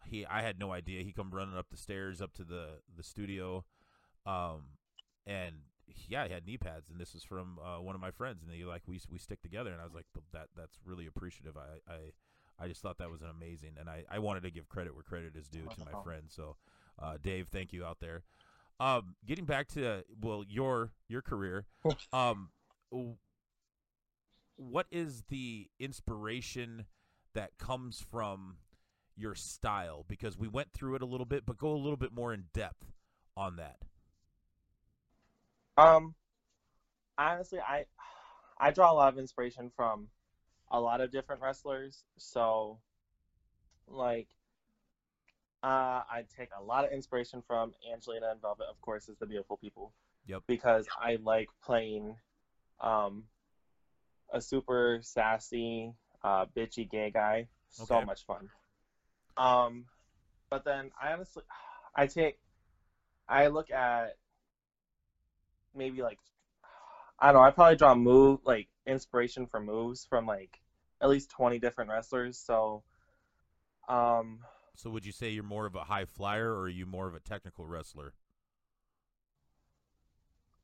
He 0.05 0.25
I 0.25 0.41
had 0.41 0.59
no 0.59 0.71
idea. 0.71 1.03
He 1.03 1.11
come 1.13 1.29
running 1.31 1.55
up 1.57 1.67
the 1.69 1.77
stairs 1.77 2.19
up 2.21 2.33
to 2.33 2.43
the 2.43 2.79
the 2.95 3.03
studio, 3.03 3.65
um, 4.25 4.63
and 5.25 5.55
yeah, 6.07 6.27
he 6.27 6.33
had 6.33 6.45
knee 6.45 6.57
pads, 6.57 6.89
and 6.89 6.99
this 6.99 7.13
was 7.13 7.23
from 7.23 7.59
uh, 7.63 7.81
one 7.81 7.95
of 7.95 8.01
my 8.01 8.11
friends, 8.11 8.41
and 8.41 8.51
they 8.51 8.63
like 8.63 8.83
we 8.87 8.99
we 9.11 9.17
stick 9.17 9.41
together, 9.41 9.71
and 9.71 9.81
I 9.81 9.83
was 9.83 9.93
like, 9.93 10.05
that 10.33 10.47
that's 10.55 10.77
really 10.85 11.07
appreciative. 11.07 11.55
I 11.57 11.91
I, 11.91 12.63
I 12.63 12.67
just 12.67 12.81
thought 12.81 12.97
that 12.99 13.09
was 13.09 13.21
an 13.21 13.29
amazing, 13.29 13.75
and 13.79 13.89
I 13.89 14.03
I 14.09 14.19
wanted 14.19 14.43
to 14.43 14.51
give 14.51 14.69
credit 14.69 14.93
where 14.93 15.03
credit 15.03 15.35
is 15.35 15.47
due 15.47 15.63
to 15.63 15.85
my 15.85 16.01
friend. 16.03 16.23
So, 16.27 16.55
uh, 17.01 17.17
Dave, 17.21 17.47
thank 17.51 17.73
you 17.73 17.85
out 17.85 17.99
there. 17.99 18.23
Um, 18.79 19.15
getting 19.25 19.45
back 19.45 19.67
to 19.69 20.03
well 20.21 20.43
your 20.47 20.91
your 21.07 21.21
career, 21.21 21.65
um, 22.13 22.49
what 24.55 24.87
is 24.91 25.23
the 25.29 25.69
inspiration 25.79 26.85
that 27.33 27.57
comes 27.57 27.99
from 27.99 28.57
your 29.15 29.35
style? 29.35 30.05
Because 30.07 30.37
we 30.37 30.47
went 30.47 30.71
through 30.71 30.95
it 30.95 31.01
a 31.01 31.05
little 31.05 31.25
bit, 31.25 31.45
but 31.45 31.57
go 31.57 31.71
a 31.71 31.77
little 31.77 31.97
bit 31.97 32.13
more 32.13 32.33
in 32.33 32.45
depth 32.53 32.91
on 33.35 33.55
that. 33.57 33.77
Um, 35.77 36.15
honestly, 37.17 37.59
I 37.59 37.85
I 38.57 38.71
draw 38.71 38.91
a 38.91 38.93
lot 38.93 39.11
of 39.11 39.19
inspiration 39.19 39.71
from 39.75 40.07
a 40.71 40.79
lot 40.79 41.01
of 41.01 41.11
different 41.11 41.41
wrestlers. 41.41 42.03
So, 42.17 42.79
like, 43.87 44.27
uh, 45.63 46.01
I 46.09 46.25
take 46.37 46.49
a 46.57 46.63
lot 46.63 46.85
of 46.85 46.91
inspiration 46.91 47.43
from 47.45 47.73
Angelina 47.91 48.31
and 48.31 48.41
Velvet, 48.41 48.67
of 48.69 48.79
course, 48.81 49.09
is 49.09 49.17
the 49.17 49.25
beautiful 49.25 49.57
people. 49.57 49.93
Yep. 50.25 50.43
Because 50.47 50.87
I 50.99 51.17
like 51.21 51.49
playing, 51.63 52.15
um, 52.79 53.23
a 54.31 54.41
super 54.41 54.99
sassy, 55.01 55.93
uh, 56.23 56.45
bitchy 56.55 56.89
gay 56.89 57.11
guy. 57.11 57.47
Okay. 57.79 57.85
So 57.87 58.01
much 58.01 58.25
fun. 58.25 58.49
Um, 59.37 59.85
but 60.49 60.63
then 60.63 60.91
I 61.01 61.13
honestly, 61.13 61.43
I 61.95 62.07
take, 62.07 62.39
I 63.27 63.47
look 63.47 63.71
at 63.71 64.17
maybe 65.75 66.01
like 66.01 66.19
I 67.19 67.31
don't 67.31 67.41
know, 67.41 67.47
I 67.47 67.51
probably 67.51 67.75
draw 67.77 67.95
move 67.95 68.41
like 68.45 68.67
inspiration 68.85 69.47
for 69.47 69.59
moves 69.59 70.05
from 70.05 70.25
like 70.25 70.59
at 71.01 71.09
least 71.09 71.29
twenty 71.31 71.59
different 71.59 71.89
wrestlers. 71.91 72.37
So 72.37 72.83
um 73.87 74.39
So 74.75 74.89
would 74.91 75.03
you 75.05 75.11
say 75.11 75.29
you're 75.29 75.43
more 75.43 75.65
of 75.65 75.73
a 75.75 75.85
high 75.85 76.05
flyer 76.05 76.53
or 76.53 76.61
are 76.63 76.69
you 76.69 76.85
more 76.85 77.07
of 77.07 77.15
a 77.15 77.19
technical 77.19 77.65
wrestler? 77.65 78.13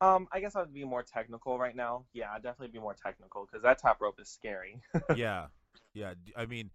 um 0.02 0.28
I 0.32 0.40
guess 0.40 0.56
I'd 0.56 0.74
be 0.74 0.86
more 0.86 1.04
technical 1.04 1.58
right 1.60 1.76
now. 1.76 2.06
Yeah, 2.14 2.32
I'd 2.32 2.44
definitely 2.44 2.72
be 2.72 2.80
more 2.80 2.96
technical 2.96 3.46
because 3.46 3.64
that 3.64 3.80
top 3.82 4.02
rope 4.02 4.20
is 4.20 4.30
scary. 4.30 4.82
yeah. 5.10 5.48
Yeah. 5.94 6.14
I 6.36 6.46
mean, 6.46 6.72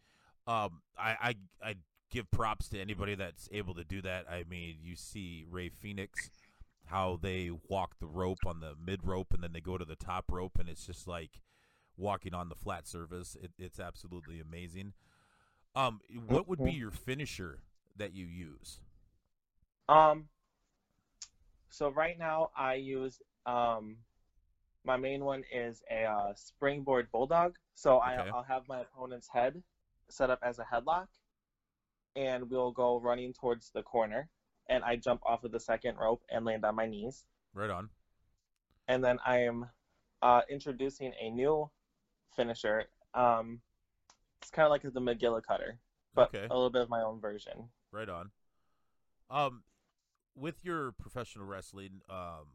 um, 0.47 0.83
I, 0.99 1.17
I, 1.21 1.35
I 1.71 1.75
give 2.11 2.31
props 2.31 2.69
to 2.71 2.81
anybody 2.81 3.15
that's 3.15 3.49
able 3.53 3.75
to 3.75 3.85
do 3.85 4.03
that. 4.03 4.27
I 4.31 4.45
mean, 4.49 4.77
you 4.83 4.97
see 4.97 5.45
Rey 5.49 5.69
Fenix, 5.69 6.31
how 6.87 7.19
they 7.21 7.51
walk 7.69 7.99
the 8.01 8.07
rope 8.07 8.47
on 8.47 8.61
the 8.61 8.75
mid 8.85 9.07
rope 9.07 9.33
and 9.33 9.43
then 9.43 9.53
they 9.53 9.61
go 9.61 9.79
to 9.79 9.85
the 9.85 9.97
top 9.97 10.27
rope 10.31 10.59
and 10.59 10.69
it's 10.69 10.87
just 10.87 11.07
like 11.09 11.41
walking 11.97 12.35
on 12.35 12.49
the 12.49 12.55
flat 12.55 12.87
surface. 12.87 13.37
It, 13.43 13.53
it's 13.59 13.81
absolutely 13.81 14.41
amazing. 14.41 14.95
Um, 15.77 16.01
what 16.29 16.49
would 16.49 16.63
be 16.63 16.73
your 16.73 16.91
finisher 16.91 17.61
that 17.97 18.15
you 18.15 18.27
use? 18.27 18.81
um 19.89 20.29
so 21.71 21.89
right 21.91 22.19
now 22.19 22.51
I 22.57 22.75
use 22.75 23.21
um 23.47 23.99
my 24.85 24.97
main 24.97 25.25
one 25.25 25.45
is 25.53 25.83
a 25.91 26.05
uh, 26.05 26.35
springboard 26.35 27.11
bulldog. 27.13 27.57
So 27.75 27.99
Okay. 28.07 28.15
I, 28.15 28.25
I'll 28.33 28.45
have 28.45 28.69
my 28.69 28.81
opponent's 28.83 29.29
head 29.29 29.63
set 30.11 30.31
up 30.31 30.41
as 30.43 30.59
a 30.61 30.65
headlock, 30.65 31.09
and 32.17 32.51
we'll 32.51 32.73
go 32.73 33.01
running 33.01 33.33
towards 33.33 33.71
the 33.71 33.83
corner, 33.83 34.29
and 34.69 34.83
I 34.85 34.97
jump 34.97 35.21
off 35.27 35.45
of 35.45 35.53
the 35.53 35.61
second 35.61 35.97
rope 35.97 36.23
and 36.31 36.45
land 36.45 36.65
on 36.65 36.75
my 36.75 36.87
knees. 36.87 37.25
Right 37.53 37.71
on. 37.71 37.89
and 38.89 39.03
then 39.05 39.19
I 39.25 39.39
am 39.41 39.69
uh, 40.23 40.43
introducing 40.51 41.13
a 41.21 41.31
new 41.31 41.71
finisher. 42.37 42.87
Um, 43.15 43.61
it's 44.43 44.51
kind 44.51 44.67
of 44.67 44.71
like 44.71 44.83
the 44.83 44.91
McGillicutter, 45.01 45.79
but 46.15 46.35
Okay. 46.35 46.47
a 46.51 46.55
little 46.55 46.71
bit 46.71 46.83
of 46.83 46.89
my 46.91 47.03
own 47.03 47.21
version. 47.21 47.71
Right 47.93 48.09
on. 48.09 48.31
Um, 49.31 49.63
with 50.35 50.65
your 50.65 50.93
professional 50.93 51.47
wrestling, 51.47 52.03
um, 52.11 52.47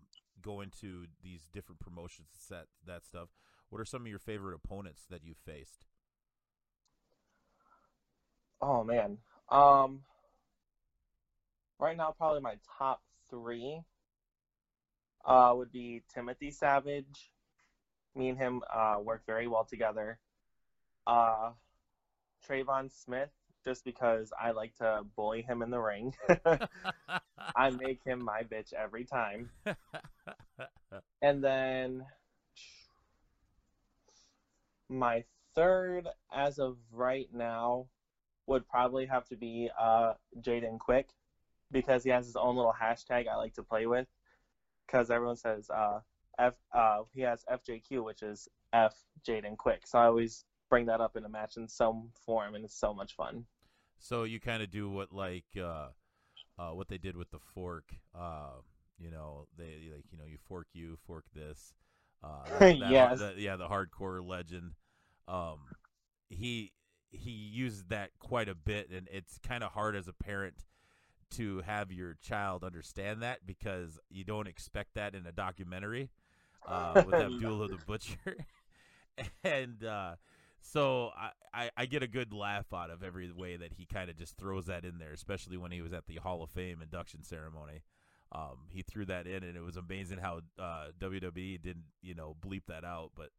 going 0.42 0.72
to 0.82 1.06
these 1.24 1.48
different 1.52 1.80
promotions, 1.80 2.30
set 2.38 2.66
that 2.86 3.06
stuff. 3.06 3.30
What 3.70 3.80
are 3.80 3.86
some 3.86 4.02
of 4.02 4.08
your 4.08 4.20
favorite 4.20 4.56
opponents 4.56 5.06
that 5.10 5.24
you've 5.24 5.38
faced? 5.38 5.86
Oh 8.62 8.84
man, 8.84 9.18
um, 9.50 10.02
right 11.80 11.96
now 11.98 12.14
probably 12.18 12.42
my 12.42 12.56
top 12.78 13.02
three 13.30 13.82
uh, 15.26 15.54
would 15.56 15.72
be 15.72 16.02
Timothy 16.14 16.52
Savage. 16.52 17.32
Me 18.16 18.30
and 18.30 18.38
him 18.38 18.62
uh, 18.74 18.98
work 19.02 19.24
very 19.26 19.48
well 19.48 19.64
together. 19.64 20.20
Uh, 21.08 21.52
Trayvon 22.48 22.92
Smith, 22.92 23.30
just 23.64 23.84
because 23.86 24.32
I 24.40 24.52
like 24.52 24.76
to 24.78 25.06
bully 25.16 25.42
him 25.42 25.62
in 25.62 25.70
the 25.70 25.80
ring. 25.80 26.14
I 27.56 27.70
make 27.70 28.04
him 28.04 28.24
my 28.24 28.44
bitch 28.44 28.74
every 28.74 29.06
time. 29.06 29.50
And 31.22 31.44
then 31.44 32.06
my 34.88 35.24
third, 35.54 36.08
as 36.34 36.60
of 36.60 36.78
right 36.92 37.28
now, 37.34 37.88
would 38.48 38.68
probably 38.68 39.06
have 39.06 39.28
to 39.28 39.36
be 39.36 39.70
uh, 39.80 40.14
Jaden 40.42 40.80
Quick 40.80 41.10
because 41.72 42.04
he 42.04 42.10
has 42.10 42.26
his 42.26 42.36
own 42.36 42.56
little 42.56 42.74
hashtag 42.80 43.28
I 43.28 43.36
like 43.36 43.54
to 43.56 43.64
play 43.64 43.86
with. 43.86 44.08
Because 44.86 45.12
everyone 45.12 45.36
says 45.36 45.70
uh, 45.70 46.00
F, 46.40 46.56
uh, 46.74 47.00
he 47.14 47.22
has 47.22 47.44
FJQ, 47.52 48.04
which 48.04 48.24
is 48.24 48.48
F 48.74 48.96
Jaden 49.28 49.56
Quick. 49.58 49.86
So 49.86 50.00
I 50.00 50.06
always 50.06 50.46
bring 50.70 50.86
that 50.88 51.00
up 51.02 51.16
in 51.16 51.26
a 51.26 51.30
match 51.30 51.58
in 51.58 51.68
some 51.68 52.10
form, 52.26 52.56
and 52.56 52.66
it's 52.66 52.76
so 52.80 52.94
much 52.94 53.16
fun. 53.16 53.46
So 54.00 54.24
you 54.24 54.40
kind 54.40 54.64
of 54.64 54.72
do 54.72 54.90
what 54.90 55.12
like 55.14 55.46
uh, 55.58 55.90
uh, 56.58 56.72
what 56.72 56.88
they 56.88 56.98
did 56.98 57.16
with 57.16 57.30
the 57.32 57.40
fork. 57.54 57.94
Uh, 58.16 58.54
you 58.98 59.12
know, 59.12 59.48
they 59.58 59.92
like 59.94 60.06
you 60.12 60.18
know 60.18 60.26
you 60.26 60.38
fork 60.48 60.68
you, 60.74 60.98
fork 61.06 61.26
this. 61.36 61.74
Uh, 62.24 62.44
that, 62.50 62.60
that- 62.80 62.92
Yes. 62.92 63.20
the- 63.20 63.36
yeah, 63.38 63.56
the 63.58 63.68
hardcore 63.68 64.26
legend. 64.26 64.72
Um, 65.28 65.60
he 66.30 66.72
he 67.12 67.30
uses 67.32 67.84
that 67.90 68.10
quite 68.20 68.50
a 68.50 68.56
bit, 68.56 68.90
and 68.90 69.08
it's 69.12 69.38
kind 69.40 69.64
of 69.64 69.72
hard 69.72 69.96
as 69.96 70.08
a 70.08 70.14
parent 70.14 70.56
to 71.32 71.62
have 71.66 71.92
your 71.92 72.16
child 72.22 72.64
understand 72.64 73.22
that 73.22 73.46
because 73.46 74.00
you 74.10 74.24
don't 74.24 74.48
expect 74.48 74.96
that 74.96 75.16
in 75.16 75.26
a 75.26 75.32
documentary 75.32 76.10
uh, 76.68 77.04
with 77.06 77.16
Abdullah 77.16 77.68
the 77.68 77.78
Butcher, 77.86 78.38
and 79.44 79.84
uh, 79.84 80.16
so 80.62 81.12
I, 81.18 81.32
I, 81.54 81.72
I 81.78 81.86
get 81.86 82.04
a 82.04 82.08
good 82.08 82.34
laugh 82.34 82.74
out 82.74 82.90
of 82.90 83.04
every 83.04 83.32
way 83.32 83.58
that 83.58 83.74
he 83.74 83.86
kind 83.86 84.10
of 84.10 84.18
just 84.18 84.38
throws 84.38 84.66
that 84.68 84.86
in 84.86 84.98
there, 84.98 85.14
especially 85.14 85.58
when 85.58 85.72
he 85.72 85.82
was 85.82 85.94
at 85.94 86.08
the 86.08 86.16
Hall 86.16 86.44
of 86.44 86.50
Fame 86.50 86.82
induction 86.82 87.24
ceremony. 87.24 87.82
Um, 88.32 88.68
he 88.70 88.84
threw 88.84 89.06
that 89.06 89.26
in, 89.26 89.44
and 89.44 89.58
it 89.58 89.64
was 89.64 89.78
amazing 89.78 90.20
how 90.20 90.42
uh, 90.60 90.88
WWE 91.00 91.62
didn't, 91.62 91.86
you 92.02 92.14
know, 92.14 92.36
bleep 92.40 92.64
that 92.68 92.84
out, 92.84 93.12
but 93.16 93.30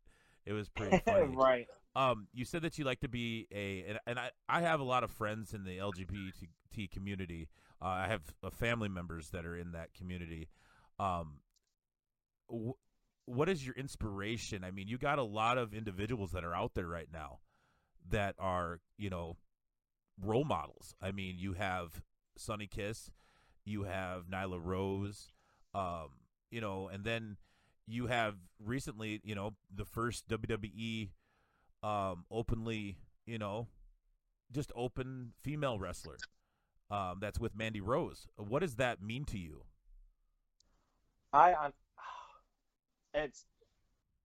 it 0.45 0.53
was 0.53 0.69
pretty 0.69 0.99
funny. 1.05 1.37
right. 1.37 1.67
Um, 1.95 2.27
you 2.33 2.45
said 2.45 2.63
that 2.63 2.79
you 2.79 2.85
like 2.85 3.01
to 3.01 3.09
be 3.09 3.47
a, 3.53 3.85
and, 3.89 3.99
and 4.07 4.19
I, 4.19 4.31
I 4.49 4.63
have 4.63 4.81
a 4.81 4.85
lot 4.85 5.05
of 5.05 5.11
friends 5.11 5.55
in 5.55 5.65
the 5.65 5.79
LGBT 5.79 6.91
community. 6.91 7.49
Uh, 7.83 7.87
I 7.87 8.09
have 8.09 8.23
uh, 8.43 8.51
family 8.51 8.89
members 8.89 9.31
that 9.31 9.47
are 9.47 9.57
in 9.57 9.73
that 9.73 9.95
community. 9.95 10.49
Um, 10.99 11.41
wh- 12.51 12.79
what 13.27 13.49
is 13.49 13.65
your 13.65 13.75
inspiration? 13.75 14.65
I 14.65 14.71
mean, 14.71 14.89
you 14.89 14.99
got 14.99 15.19
a 15.19 15.25
lot 15.25 15.59
of 15.59 15.73
individuals 15.73 16.33
that 16.33 16.45
are 16.45 16.55
out 16.55 16.75
there 16.75 16.89
right 16.89 17.09
now 17.13 17.39
that 18.09 18.35
are, 18.39 18.81
you 18.99 19.11
know, 19.11 19.37
role 20.21 20.45
models. 20.45 20.95
I 21.01 21.13
mean, 21.13 21.37
you 21.39 21.55
have 21.55 22.03
Sonny 22.37 22.67
Kiss, 22.67 23.11
you 23.65 23.85
have 23.85 24.25
Nyla 24.27 24.61
Rose, 24.63 25.33
um, 25.75 26.09
you 26.51 26.61
know, 26.61 26.89
and 26.89 27.05
then 27.05 27.37
you 27.87 28.07
have 28.07 28.35
recently, 28.63 29.21
you 29.25 29.35
know, 29.35 29.55
the 29.75 29.85
first 29.85 30.29
WWE 30.29 31.11
um, 31.83 32.25
openly, 32.31 32.99
you 33.27 33.39
know, 33.39 33.69
just 34.53 34.73
open 34.75 35.33
female 35.43 35.79
wrestler. 35.79 36.17
Um, 36.91 37.19
that's 37.21 37.39
with 37.39 37.55
Mandy 37.55 37.81
Rose. 37.81 38.27
What 38.37 38.61
does 38.61 38.77
that 38.77 39.01
mean 39.01 39.25
to 39.27 39.39
you? 39.39 39.63
I 41.33 41.55
on 41.55 41.73
it's 43.15 43.47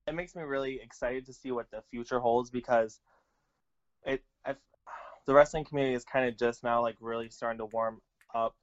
it 0.08 0.16
makes 0.16 0.36
me 0.36 0.44
really 0.44 0.80
excited 0.82 1.26
to 1.28 1.34
see 1.34 1.52
what 1.52 1.70
the 1.72 1.82
future 1.92 2.20
holds 2.20 2.50
because 2.50 3.00
it 4.04 4.24
i 4.46 4.56
the 5.26 5.34
wrestling 5.34 5.66
community 5.66 5.96
is 5.96 6.04
kind 6.04 6.28
of 6.28 6.38
just 6.38 6.64
now 6.64 6.82
like 6.82 6.96
really 7.00 7.30
starting 7.30 7.58
to 7.58 7.66
warm 7.66 8.00
up 8.34 8.56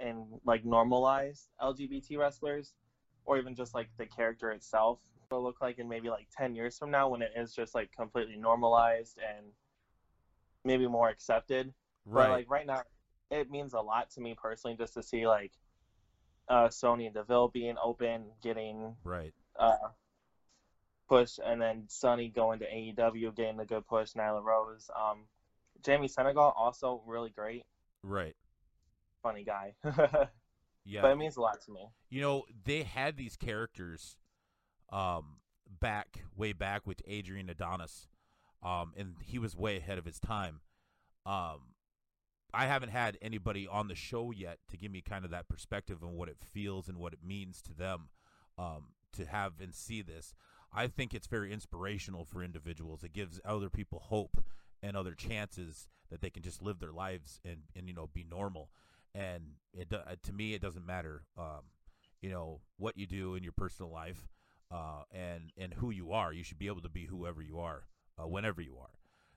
and 0.00 0.24
like 0.44 0.64
normalize 0.64 1.46
LGBT 1.60 2.18
wrestlers 2.18 2.74
or 3.24 3.38
even 3.38 3.54
just 3.54 3.74
like 3.74 3.88
the 3.98 4.06
character 4.06 4.50
itself 4.50 5.00
will 5.30 5.42
look 5.42 5.60
like 5.60 5.78
in 5.78 5.88
maybe 5.88 6.08
like 6.08 6.28
10 6.36 6.54
years 6.54 6.78
from 6.78 6.90
now 6.90 7.08
when 7.08 7.20
it 7.20 7.32
is 7.36 7.52
just 7.52 7.74
like 7.74 7.90
completely 7.96 8.36
normalized 8.36 9.18
and 9.18 9.46
maybe 10.64 10.86
more 10.86 11.08
accepted 11.08 11.72
but 12.10 12.30
like 12.30 12.50
right 12.50 12.66
now, 12.66 12.82
it 13.30 13.50
means 13.50 13.74
a 13.74 13.80
lot 13.80 14.10
to 14.12 14.20
me 14.20 14.34
personally 14.40 14.76
just 14.76 14.94
to 14.94 15.02
see 15.02 15.26
like 15.26 15.52
uh, 16.48 16.68
Sonya 16.70 17.10
Deville 17.10 17.48
being 17.48 17.76
open, 17.82 18.24
getting 18.42 18.96
right. 19.04 19.34
uh, 19.58 19.76
push, 21.08 21.38
and 21.44 21.60
then 21.60 21.84
Sonny 21.88 22.28
going 22.28 22.60
to 22.60 22.64
AEW, 22.66 23.34
getting 23.34 23.60
a 23.60 23.66
good 23.66 23.86
push. 23.86 24.12
Nyla 24.12 24.42
Rose, 24.42 24.90
um, 24.98 25.24
Jamie 25.84 26.08
Senegal 26.08 26.52
also 26.56 27.02
really 27.06 27.30
great, 27.30 27.64
Right. 28.02 28.36
funny 29.22 29.44
guy. 29.44 29.74
Yeah, 30.84 31.02
but 31.02 31.10
it 31.10 31.16
means 31.18 31.36
a 31.36 31.42
lot 31.42 31.60
to 31.66 31.70
me. 31.70 31.86
you 32.08 32.22
know, 32.22 32.44
they 32.64 32.82
had 32.82 33.18
these 33.18 33.36
characters 33.36 34.16
um 34.90 35.40
back 35.80 36.24
way 36.34 36.54
back 36.54 36.86
with 36.86 37.02
Adrian 37.06 37.50
Adonis. 37.50 38.08
Um 38.62 38.94
and 38.96 39.16
he 39.22 39.38
was 39.38 39.54
way 39.54 39.76
ahead 39.76 39.98
of 39.98 40.06
his 40.06 40.18
time. 40.18 40.60
Um 41.26 41.74
I 42.52 42.66
haven't 42.66 42.90
had 42.90 43.18
anybody 43.20 43.66
on 43.66 43.88
the 43.88 43.94
show 43.94 44.30
yet 44.30 44.58
to 44.68 44.76
give 44.76 44.90
me 44.90 45.02
kind 45.02 45.24
of 45.24 45.30
that 45.30 45.48
perspective 45.48 46.02
on 46.02 46.14
what 46.14 46.28
it 46.28 46.38
feels 46.40 46.88
and 46.88 46.98
what 46.98 47.12
it 47.12 47.20
means 47.24 47.60
to 47.62 47.74
them 47.74 48.08
um 48.58 48.88
to 49.12 49.24
have 49.24 49.54
and 49.60 49.74
see 49.74 50.02
this. 50.02 50.34
I 50.72 50.86
think 50.86 51.14
it's 51.14 51.26
very 51.26 51.52
inspirational 51.52 52.24
for 52.24 52.42
individuals. 52.42 53.02
It 53.02 53.12
gives 53.12 53.40
other 53.44 53.70
people 53.70 54.00
hope 54.00 54.44
and 54.82 54.96
other 54.96 55.14
chances 55.14 55.88
that 56.10 56.20
they 56.20 56.30
can 56.30 56.42
just 56.42 56.62
live 56.62 56.78
their 56.78 56.92
lives 56.92 57.40
and 57.44 57.62
and 57.76 57.88
you 57.88 57.94
know 57.94 58.08
be 58.12 58.24
normal. 58.28 58.70
And 59.14 59.54
it 59.72 59.92
uh, 59.92 60.16
to 60.22 60.32
me 60.32 60.54
it 60.54 60.62
doesn't 60.62 60.86
matter 60.86 61.22
um 61.36 61.64
you 62.20 62.30
know 62.30 62.60
what 62.76 62.96
you 62.96 63.06
do 63.06 63.34
in 63.34 63.42
your 63.42 63.52
personal 63.52 63.90
life 63.92 64.28
uh, 64.70 65.02
and 65.12 65.52
and 65.56 65.74
who 65.74 65.90
you 65.90 66.12
are. 66.12 66.32
You 66.32 66.44
should 66.44 66.58
be 66.58 66.66
able 66.66 66.82
to 66.82 66.88
be 66.88 67.06
whoever 67.06 67.42
you 67.42 67.58
are, 67.58 67.84
uh, 68.18 68.26
whenever 68.26 68.60
you 68.60 68.76
are. 68.80 68.90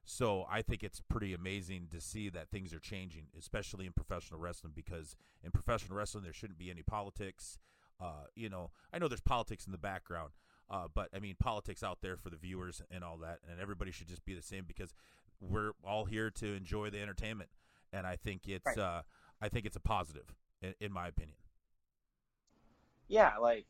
So 0.04 0.46
I 0.50 0.62
think 0.62 0.84
it's 0.84 1.00
pretty 1.00 1.34
amazing 1.34 1.88
to 1.92 2.02
see 2.02 2.30
that 2.30 2.50
things 2.50 2.74
are 2.74 2.80
changing, 2.80 3.28
especially 3.38 3.86
in 3.86 3.94
professional 3.94 4.40
wrestling. 4.40 4.74
Because 4.76 5.16
in 5.44 5.52
professional 5.52 5.98
wrestling, 5.98 6.24
there 6.24 6.34
shouldn't 6.34 6.60
be 6.60 6.72
any 6.72 6.82
politics. 6.84 7.60
Uh, 8.00 8.26
you 8.36 8.50
know, 8.50 8.72
I 8.92 8.98
know 9.00 9.08
there's 9.08 9.22
politics 9.22 9.66
in 9.66 9.72
the 9.72 9.78
background, 9.78 10.32
uh, 10.70 10.88
but 10.94 11.10
I 11.16 11.20
mean 11.20 11.36
politics 11.40 11.84
out 11.84 12.00
there 12.02 12.18
for 12.18 12.30
the 12.32 12.36
viewers 12.38 12.82
and 12.90 13.04
all 13.04 13.18
that, 13.18 13.40
and 13.50 13.60
everybody 13.60 13.92
should 13.92 14.08
just 14.08 14.26
be 14.26 14.34
the 14.34 14.42
same 14.42 14.66
because 14.68 14.94
we're 15.40 15.72
all 15.84 16.06
here 16.06 16.32
to 16.32 16.56
enjoy 16.56 16.90
the 16.90 17.00
entertainment, 17.00 17.52
and 17.94 18.08
I 18.08 18.16
think 18.16 18.48
it's 18.48 18.66
Right. 18.66 18.78
uh, 18.78 19.02
I 19.40 19.50
think 19.50 19.66
it's 19.66 19.76
a 19.76 19.80
positive, 19.82 20.34
in, 20.62 20.74
in 20.80 20.92
my 20.92 21.08
opinion. 21.08 21.38
Yeah, 23.08 23.38
like 23.38 23.66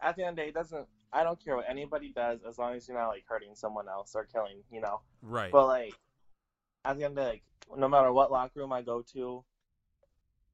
at 0.00 0.16
the 0.16 0.22
end 0.24 0.30
of 0.30 0.36
the 0.36 0.42
day, 0.42 0.48
it 0.48 0.54
doesn't. 0.54 0.88
I 1.12 1.22
don't 1.22 1.42
care 1.42 1.56
what 1.56 1.66
anybody 1.68 2.12
does 2.14 2.40
as 2.46 2.58
long 2.58 2.74
as 2.74 2.88
you're 2.88 2.98
not 2.98 3.08
like 3.08 3.24
hurting 3.26 3.54
someone 3.54 3.88
else 3.88 4.14
or 4.14 4.24
killing, 4.24 4.58
you 4.70 4.80
know. 4.80 5.00
Right. 5.22 5.52
But 5.52 5.66
like 5.66 5.94
at 6.84 6.98
the 6.98 7.04
end 7.04 7.18
of 7.18 7.26
like, 7.26 7.42
no 7.76 7.88
matter 7.88 8.12
what 8.12 8.30
locker 8.30 8.60
room 8.60 8.72
I 8.72 8.82
go 8.82 9.02
to, 9.12 9.44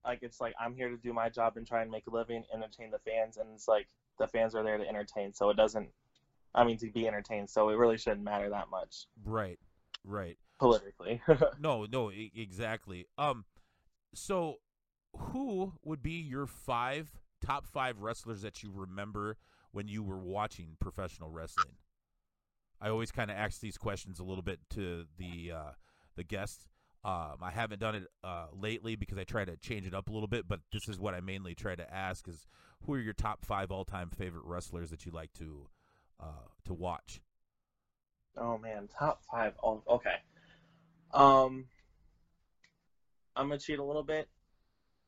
like 0.05 0.21
it's 0.23 0.41
like 0.41 0.55
I'm 0.61 0.75
here 0.75 0.89
to 0.89 0.97
do 0.97 1.13
my 1.13 1.29
job 1.29 1.57
and 1.57 1.67
try 1.67 1.83
and 1.83 1.91
make 1.91 2.07
a 2.07 2.11
living, 2.11 2.45
entertain 2.53 2.91
the 2.91 2.99
fans, 2.99 3.37
and 3.37 3.49
it's 3.55 3.69
like 3.69 3.89
the 4.19 4.27
fans 4.27 4.55
are 4.55 4.63
there 4.63 4.79
to 4.79 4.89
entertain. 4.89 5.33
So 5.33 5.51
it 5.51 5.57
doesn't. 5.57 5.89
I 6.55 6.65
mean, 6.65 6.77
to 6.79 6.91
be 6.91 7.09
entertained. 7.09 7.49
So 7.49 7.71
it 7.71 7.77
really 7.77 7.97
shouldn't 7.97 8.23
matter 8.23 8.51
that 8.51 8.69
much 8.71 9.07
right. 9.25 9.59
Right. 10.05 10.37
politically. 10.59 11.23
No, 11.59 11.87
no, 11.91 12.11
e- 12.11 12.33
exactly. 12.35 13.07
Um, 13.17 13.45
so 14.15 14.59
who 15.17 15.73
would 15.83 16.03
be 16.03 16.13
your 16.13 16.47
five 16.47 17.11
top 17.45 17.67
five 17.67 18.01
wrestlers 18.01 18.43
that 18.43 18.63
you 18.63 18.71
remember 18.75 19.39
when 19.73 19.89
you 19.89 20.03
were 20.03 20.19
watching 20.19 20.77
professional 20.81 21.31
wrestling? 21.31 21.77
I 22.81 22.89
always 22.89 23.13
kind 23.13 23.31
of 23.31 23.37
ask 23.37 23.61
these 23.61 23.79
questions 23.79 24.19
a 24.19 24.25
little 24.25 24.43
bit 24.43 24.61
to 24.71 25.07
the 25.19 25.53
uh, 25.53 25.71
the 26.17 26.25
guests. 26.25 26.69
Um, 27.05 27.39
I 27.43 27.51
haven't 27.51 27.81
done 27.81 27.97
it 27.97 28.05
uh, 28.23 28.47
lately 28.53 28.95
because 28.95 29.19
I 29.19 29.25
try 29.25 29.45
to 29.45 29.57
change 29.57 29.87
it 29.87 29.95
up 29.95 30.09
a 30.09 30.13
little 30.13 30.29
bit, 30.29 30.47
but 30.47 30.61
this 30.73 30.89
is 30.89 31.01
what 31.01 31.15
I 31.15 31.21
mainly 31.21 31.55
try 31.55 31.75
to 31.75 31.95
ask: 31.95 32.29
is 32.29 32.47
who 32.85 32.95
are 32.95 33.01
your 33.01 33.13
top 33.13 33.45
five 33.45 33.71
all 33.71 33.85
time 33.85 34.11
favorite 34.11 34.45
wrestlers 34.45 34.91
that 34.91 35.05
you 35.05 35.13
like 35.13 35.33
to 35.35 35.69
uh, 36.21 36.49
to 36.65 36.75
watch? 36.75 37.21
oh 38.37 38.59
man, 38.59 38.89
top 38.99 39.23
five. 39.31 39.55
Oh, 39.63 39.83
okay. 39.89 40.17
Um, 41.13 41.67
I'm 43.37 43.49
gonna 43.49 43.59
cheat 43.59 43.79
a 43.79 43.85
little 43.85 44.03
bit, 44.03 44.29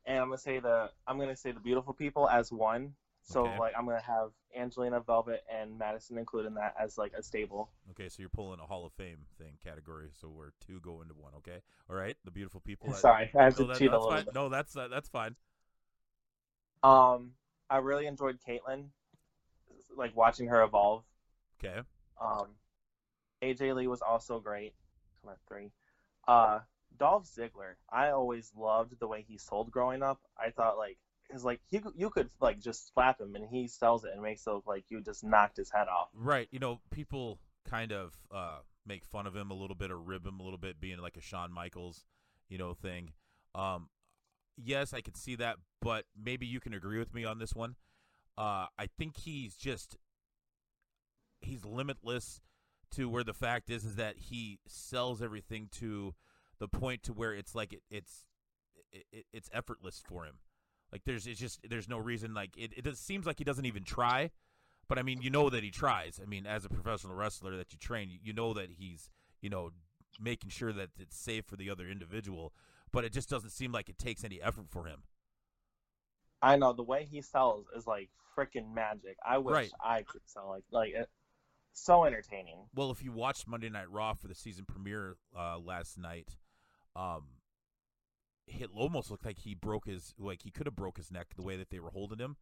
and 0.05 0.19
I'm 0.19 0.29
gonna 0.29 0.39
say 0.39 0.59
the 0.59 0.91
I'm 1.07 1.19
gonna 1.19 1.37
say 1.37 1.53
the 1.53 1.61
beautiful 1.61 1.95
people 1.95 2.29
as 2.29 2.53
one. 2.53 2.95
So 3.27 3.47
Okay. 3.47 3.59
like 3.59 3.73
I'm 3.77 3.87
gonna 3.87 4.01
have 4.03 4.33
Angelina 4.55 5.01
Velvet 5.01 5.43
and 5.51 5.79
Madison 5.79 6.19
included 6.19 6.49
in 6.49 6.55
that 6.55 6.75
as 6.79 6.99
like 6.99 7.15
a 7.15 7.23
stable. 7.23 7.71
Okay, 7.93 8.09
so 8.11 8.21
you're 8.21 8.29
pulling 8.29 8.61
a 8.61 8.67
Hall 8.67 8.85
of 8.85 8.93
Fame 8.93 9.25
thing 9.39 9.57
category, 9.65 10.11
so 10.13 10.29
we're 10.29 10.51
two 10.61 10.79
go 10.81 11.01
into 11.01 11.15
one. 11.15 11.33
Okay, 11.39 11.63
all 11.89 11.97
right. 11.97 12.17
The 12.25 12.31
beautiful 12.31 12.61
people. 12.61 12.93
Sorry, 12.93 13.31
I 13.35 13.43
have 13.45 13.59
No, 13.59 13.65
to 13.65 13.73
that- 13.73 13.79
cheat 13.79 13.89
a 13.89 13.93
little 13.93 14.11
fine. 14.11 14.25
bit. 14.27 14.35
No, 14.35 14.49
that's 14.51 14.77
uh, 14.77 14.89
that's 14.89 15.09
fine. 15.09 15.37
Um, 16.83 17.33
I 17.71 17.79
really 17.79 18.07
enjoyed 18.07 18.39
Kaitlyn, 18.47 18.91
like 19.97 20.15
watching 20.15 20.49
her 20.49 20.63
evolve. 20.63 21.05
Okay. 21.65 21.81
Um, 22.21 22.49
AJ 23.43 23.75
Lee 23.75 23.87
was 23.87 24.03
also 24.03 24.39
great. 24.39 24.75
Come 25.23 25.31
on, 25.31 25.37
three. 25.49 25.73
Uh, 26.29 26.61
Dolph 26.99 27.25
Ziggler. 27.27 27.75
I 27.91 28.11
always 28.11 28.53
loved 28.55 28.99
the 29.01 29.09
way 29.09 29.23
he 29.27 29.39
sold 29.39 29.71
growing 29.71 30.03
up. 30.03 30.21
I 30.39 30.51
thought 30.51 30.77
like 30.77 30.99
is 31.31 31.45
like 31.45 31.61
he 31.71 31.81
you 31.97 32.11
could 32.11 32.31
like 32.41 32.61
just 32.61 32.93
slap 32.93 33.21
him 33.21 33.35
and 33.35 33.47
he 33.49 33.67
sells 33.67 34.05
it 34.05 34.11
and 34.13 34.23
makes 34.23 34.47
it 34.47 34.51
look 34.51 34.67
like 34.67 34.85
you 34.89 35.01
just 35.01 35.25
knocked 35.25 35.57
his 35.57 35.71
head 35.71 35.89
off. 35.89 36.09
Right. 36.15 36.49
You 36.51 36.59
know, 36.59 36.81
people 36.91 37.39
kind 37.69 37.93
of 37.93 38.15
uh, 38.33 38.59
make 38.87 39.05
fun 39.05 39.27
of 39.27 39.35
him 39.35 39.51
a 39.51 39.55
little 39.55 39.77
bit 39.77 39.91
or 39.91 39.99
rib 39.99 40.27
him 40.27 40.41
a 40.41 40.43
little 40.43 40.59
bit, 40.59 40.81
being 40.81 40.99
like 40.99 41.17
a 41.17 41.21
Shawn 41.21 41.53
Michaels, 41.53 42.05
you 42.49 42.59
know, 42.59 42.75
thing. 42.75 43.13
Um, 43.55 43.89
yes, 44.57 44.93
I 44.93 45.01
can 45.01 45.15
see 45.15 45.37
that, 45.37 45.57
but 45.81 46.05
maybe 46.21 46.47
you 46.47 46.61
can 46.61 46.75
agree 46.75 46.99
with 46.99 47.15
me 47.15 47.25
on 47.25 47.39
this 47.39 47.55
one. 47.55 47.77
Uh, 48.37 48.67
I 48.79 48.89
think 48.99 49.17
he's 49.17 49.55
just 49.55 49.97
he's 51.41 51.65
limitless 51.65 52.41
to 52.93 53.09
where 53.09 53.25
the 53.25 53.35
fact 53.35 53.71
is 53.71 53.85
is 53.85 53.97
that 53.97 54.17
he 54.19 54.59
sells 54.67 55.23
everything 55.23 55.69
to 55.71 56.15
the 56.59 56.69
point 56.69 57.03
to 57.05 57.13
where 57.13 57.33
it's 57.35 57.55
like 57.55 57.73
it, 57.73 57.83
it's 57.91 58.27
it, 58.93 59.27
it's 59.33 59.49
effortless 59.53 60.03
for 60.07 60.25
him. 60.25 60.39
Like 60.95 61.03
there's 61.05 61.27
it's 61.27 61.41
just 61.41 61.59
there's 61.69 61.89
no 61.89 61.99
reason 61.99 62.35
like 62.35 62.57
it 62.57 62.73
it 62.77 62.85
just 62.85 63.05
seems 63.05 63.27
like 63.27 63.39
he 63.39 63.45
doesn't 63.45 63.67
even 63.67 63.83
try. 63.83 64.31
But 64.89 64.97
I 64.97 65.03
mean, 65.03 65.23
you 65.23 65.29
know 65.29 65.51
that 65.51 65.65
he 65.65 65.73
tries. 65.73 66.21
I 66.23 66.27
mean, 66.27 66.47
as 66.47 66.65
a 66.65 66.69
professional 66.69 67.17
wrestler 67.17 67.57
that 67.57 67.73
you 67.73 67.79
train, 67.81 68.21
you 68.23 68.33
know 68.33 68.55
that 68.55 68.69
he's, 68.71 69.11
you 69.41 69.51
know, 69.51 69.71
making 70.21 70.51
sure 70.51 70.73
that 70.73 70.91
it's 71.01 71.17
safe 71.17 71.47
for 71.47 71.57
the 71.57 71.69
other 71.69 71.89
individual, 71.89 72.53
but 72.93 73.03
it 73.05 73.13
just 73.13 73.29
doesn't 73.29 73.51
seem 73.51 73.73
like 73.73 73.89
it 73.89 73.99
takes 73.99 74.23
any 74.23 74.41
effort 74.41 74.67
for 74.69 74.87
him. 74.87 75.03
I 76.41 76.57
know 76.57 76.73
the 76.73 76.85
way 76.85 77.09
he 77.11 77.23
sells 77.23 77.67
is 77.77 77.89
like 77.89 78.11
freaking 78.39 78.73
magic. 78.73 79.17
I 79.27 79.39
wish 79.39 79.55
Right. 79.55 79.73
I 79.83 80.03
could 80.03 80.21
sell 80.27 80.49
like 80.49 80.65
like 80.71 80.93
it, 80.95 81.09
so 81.73 82.05
entertaining. 82.05 82.69
Well, 82.73 82.93
if 82.93 83.03
you 83.03 83.11
watched 83.11 83.49
Monday 83.49 83.69
Night 83.69 83.91
Raw 83.91 84.13
for 84.13 84.29
the 84.29 84.35
season 84.37 84.65
premiere 84.65 85.17
uh, 85.37 85.59
last 85.59 85.99
night, 85.99 86.37
um, 86.95 87.25
it 88.47 88.71
almost 88.75 89.11
looked 89.11 89.25
like 89.25 89.39
he 89.41 89.55
broke 89.55 89.87
his 89.87 90.15
like 90.19 90.43
he 90.43 90.51
could 90.51 90.67
have 90.67 90.77
broke 90.77 90.97
his 90.97 91.11
neck 91.11 91.29
the 91.37 91.43
way 91.43 91.57
that 91.57 91.71
they 91.71 91.81
were 91.81 91.91
holding 91.91 92.19
him 92.19 92.37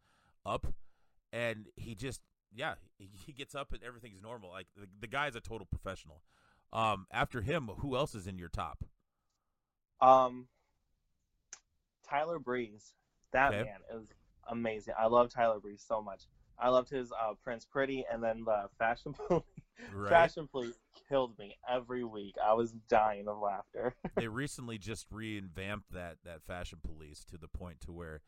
up, 0.45 0.67
and 1.33 1.69
he 1.77 1.95
just 1.95 2.21
yeah 2.55 2.75
he, 2.99 3.09
he 3.27 3.33
gets 3.33 3.55
up 3.55 3.73
and 3.73 3.83
everything's 3.83 4.23
normal. 4.23 4.51
Like 4.51 4.69
the, 4.77 4.87
the 5.01 5.07
guy's 5.07 5.37
a 5.37 5.41
total 5.41 5.67
professional. 5.67 6.23
Um, 6.73 7.07
after 7.13 7.43
him, 7.43 7.69
who 7.79 7.97
else 7.97 8.15
is 8.15 8.27
in 8.27 8.39
your 8.39 8.49
top? 8.49 8.85
Um, 10.01 10.49
Tyler 12.09 12.39
Breeze, 12.39 12.95
that 13.33 13.55
Okay. 13.55 13.65
man 13.65 13.81
is 13.95 14.09
amazing. 14.49 14.95
I 14.99 15.07
love 15.07 15.31
Tyler 15.31 15.61
Breeze 15.61 15.85
so 15.87 16.03
much. 16.03 16.25
I 16.59 16.69
loved 16.69 16.91
his 16.91 17.13
uh, 17.13 17.35
Prince 17.43 17.65
Pretty, 17.65 18.05
and 18.11 18.23
then 18.23 18.45
the 18.45 18.69
Fashion 18.79 19.15
Police. 19.15 19.45
Right. 19.93 20.11
Fashion 20.11 20.49
Police 20.49 20.77
killed 21.13 21.39
me 21.39 21.57
every 21.71 22.05
week. 22.05 22.37
I 22.43 22.55
was 22.55 22.73
dying 22.89 23.29
of 23.29 23.39
laughter. 23.39 23.95
they 24.17 24.29
recently 24.29 24.79
just 24.79 25.07
revamped 25.11 25.93
that 25.93 26.17
that 26.25 26.43
fashion 26.47 26.79
police 26.83 27.25
to 27.31 27.37
the 27.37 27.49
point 27.49 27.83
to 27.83 27.93
where 27.93 28.23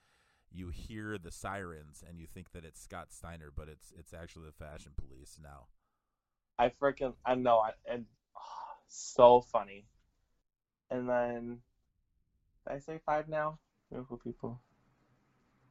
you 0.53 0.69
hear 0.69 1.17
the 1.17 1.33
sirens 1.33 2.05
and 2.07 2.19
you 2.19 2.27
think 2.27 2.53
that 2.53 2.65
it's 2.65 2.83
Scott 2.83 3.07
Steiner, 3.11 3.51
but 3.55 3.69
it's 3.69 3.93
it's 3.99 4.13
actually 4.13 4.47
the 4.47 4.65
fashion 4.65 4.93
police 4.97 5.39
now. 5.43 5.69
I 6.59 6.69
freaking 6.69 7.15
I 7.25 7.37
know 7.37 7.59
I 7.59 7.71
and 7.91 8.05
oh, 8.37 8.41
so 8.87 9.41
funny. 9.41 9.87
And 10.91 11.09
then 11.09 11.61
did 12.69 12.75
I 12.75 12.79
say 12.81 13.01
five 13.07 13.29
now? 13.29 13.59
Beautiful 13.91 14.19
people. 14.19 14.61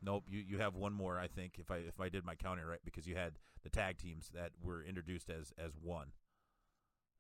Nope, 0.01 0.25
you, 0.27 0.43
you 0.45 0.57
have 0.57 0.75
one 0.75 0.91
more, 0.91 1.17
I 1.17 1.27
think, 1.27 1.59
if 1.59 1.69
I 1.69 1.77
if 1.77 2.01
I 2.01 2.09
did 2.09 2.25
my 2.25 2.35
counting 2.35 2.65
right, 2.65 2.81
because 2.83 3.07
you 3.07 3.15
had 3.15 3.33
the 3.63 3.69
tag 3.69 3.99
teams 3.99 4.31
that 4.33 4.51
were 4.61 4.83
introduced 4.83 5.29
as 5.29 5.53
as 5.63 5.73
one. 5.79 6.07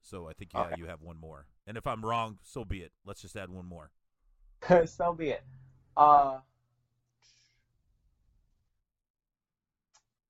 So 0.03 0.27
I 0.29 0.33
think 0.33 0.53
yeah, 0.53 0.69
Okay. 0.69 0.75
you 0.77 0.85
have 0.85 1.01
one 1.01 1.17
more. 1.19 1.47
And 1.65 1.77
if 1.77 1.87
I'm 1.87 2.05
wrong, 2.05 2.37
so 2.43 2.63
be 2.63 2.81
it. 2.83 2.91
Let's 3.05 3.21
just 3.21 3.35
add 3.35 3.49
one 3.49 3.65
more. 3.65 3.91
so 4.85 5.13
be 5.13 5.29
it. 5.31 5.43
Uh, 5.95 6.39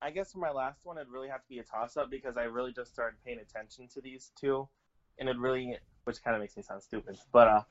I 0.01 0.11
guess 0.11 0.33
for 0.33 0.39
my 0.39 0.51
last 0.51 0.79
one, 0.83 0.97
it'd 0.97 1.09
really 1.09 1.29
have 1.29 1.41
to 1.43 1.49
be 1.49 1.59
a 1.59 1.63
toss 1.63 1.95
up 1.97 2.09
because 2.09 2.35
I 2.37 2.43
really 2.43 2.73
just 2.73 2.91
started 2.93 3.17
paying 3.25 3.39
attention 3.39 3.87
to 3.89 4.01
these 4.01 4.31
two, 4.35 4.67
and 5.17 5.29
it 5.29 5.37
really, 5.37 5.77
which 6.03 6.21
kind 6.23 6.35
of 6.35 6.41
makes 6.41 6.57
me 6.57 6.63
sound 6.63 6.83
stupid, 6.83 7.17
but 7.31 7.47
uh, 7.47 7.61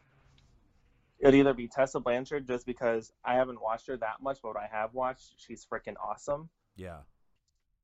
it'd 1.20 1.34
either 1.34 1.52
be 1.52 1.68
Tessa 1.68 2.00
Blanchard 2.00 2.46
just 2.48 2.64
because 2.64 3.12
I 3.24 3.34
haven't 3.34 3.60
watched 3.60 3.86
her 3.88 3.96
that 3.98 4.22
much, 4.22 4.38
but 4.42 4.54
what 4.54 4.56
I 4.62 4.66
have 4.72 4.94
watched, 4.94 5.34
she's 5.36 5.66
freaking 5.70 5.94
awesome, 6.02 6.48
Yeah. 6.74 7.00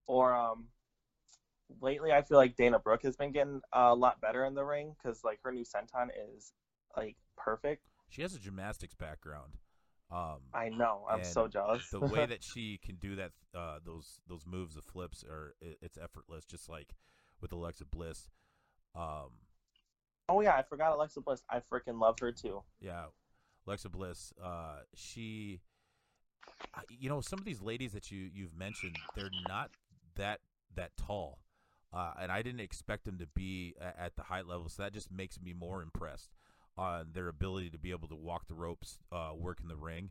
or 0.07 0.35
um, 0.35 0.65
lately 1.81 2.13
I 2.13 2.23
feel 2.23 2.39
like 2.39 2.57
Dana 2.57 2.79
Brooke 2.79 3.03
has 3.03 3.17
been 3.17 3.33
getting 3.33 3.61
a 3.73 3.95
lot 3.95 4.21
better 4.21 4.45
in 4.45 4.55
the 4.55 4.65
ring 4.65 4.95
because 5.03 5.23
like 5.25 5.41
her 5.45 5.53
new 5.53 5.65
senton 5.65 6.09
is 6.37 6.53
like 6.97 7.17
perfect. 7.37 7.85
She 8.09 8.23
has 8.23 8.35
a 8.35 8.39
gymnastics 8.39 8.95
background. 8.95 9.55
Um 10.11 10.41
I 10.55 10.71
know, 10.71 11.07
I'm 11.11 11.25
so 11.25 11.49
jealous. 11.49 11.89
the 11.91 12.01
way 12.01 12.25
that 12.27 12.43
she 12.43 12.79
can 12.85 12.97
do 12.97 13.17
that 13.17 13.33
uh 13.55 13.79
those 13.85 14.21
those 14.27 14.47
moves 14.47 14.75
the 14.75 14.83
flips 14.83 15.23
are 15.25 15.55
it, 15.61 15.79
it's 15.83 15.99
effortless 15.99 16.45
just 16.45 16.69
like 16.69 16.95
with 17.41 17.53
Alexa 17.53 17.85
Bliss. 17.85 18.29
Um 18.95 19.31
Oh 20.29 20.41
yeah, 20.43 20.55
I 20.57 20.63
forgot 20.63 20.93
Alexa 20.93 21.21
Bliss. 21.23 21.43
I 21.49 21.61
freaking 21.61 21.99
love 21.99 22.17
her 22.21 22.33
too. 22.33 22.63
Yeah, 22.81 23.07
Alexa 23.67 23.89
Bliss. 23.89 24.33
Uh, 24.43 24.81
she, 24.95 25.61
you 26.91 27.09
know, 27.09 27.21
some 27.23 27.39
of 27.39 27.47
these 27.47 27.63
ladies 27.63 27.93
that 27.93 28.11
you 28.11 28.29
you've 28.33 28.55
mentioned, 28.55 28.97
they're 29.15 29.31
not 29.49 29.71
that 30.17 30.41
that 30.75 30.91
tall, 30.99 31.39
uh, 31.92 32.12
and 32.20 32.31
I 32.31 32.42
didn't 32.42 32.61
expect 32.61 33.05
them 33.05 33.18
to 33.18 33.27
be 33.27 33.74
at 33.81 34.16
the 34.16 34.24
height 34.24 34.46
level. 34.46 34.68
So 34.68 34.83
that 34.83 34.92
just 34.92 35.11
makes 35.11 35.40
me 35.40 35.53
more 35.53 35.83
impressed 35.83 36.31
on 36.77 37.09
their 37.12 37.29
ability 37.29 37.70
to 37.70 37.79
be 37.79 37.90
able 37.90 38.09
to 38.09 38.14
walk 38.16 38.46
the 38.48 38.55
ropes, 38.55 38.98
uh, 39.11 39.31
work 39.37 39.59
in 39.61 39.68
the 39.68 39.77
ring, 39.77 40.11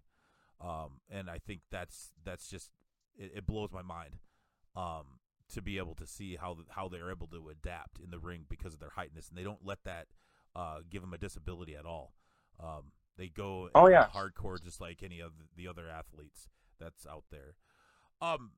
um, 0.59 0.99
and 1.09 1.29
I 1.29 1.37
think 1.39 1.61
that's 1.71 2.11
that's 2.23 2.49
just 2.49 2.71
it, 3.17 3.31
it 3.35 3.47
blows 3.47 3.71
my 3.71 3.81
mind. 3.81 4.17
Um, 4.75 5.19
to 5.53 5.61
be 5.61 5.77
able 5.77 5.95
to 5.95 6.05
see 6.05 6.35
how 6.35 6.57
how 6.69 6.89
they're 6.89 7.09
able 7.09 7.27
to 7.27 7.49
adapt 7.49 7.99
in 8.03 8.11
the 8.11 8.19
ring 8.19 8.45
because 8.49 8.73
of 8.73 8.79
their 8.81 8.89
heightness, 8.95 9.29
and 9.29 9.37
they 9.37 9.43
don't 9.43 9.65
let 9.65 9.83
that 9.85 10.07
uh, 10.55 10.79
give 10.89 11.01
them 11.01 11.13
a 11.13 11.17
disability 11.17 11.75
at 11.75 11.85
all. 11.85 12.13
Um, 12.59 12.91
they 13.17 13.27
go 13.29 13.69
Oh, 13.73 13.87
yeah. 13.87 14.07
hardcore 14.13 14.61
just 14.61 14.81
like 14.81 15.01
any 15.03 15.21
of 15.21 15.31
the 15.55 15.67
other 15.67 15.89
athletes 15.89 16.49
that's 16.79 17.05
out 17.07 17.23
there. 17.31 17.55
Um, 18.21 18.51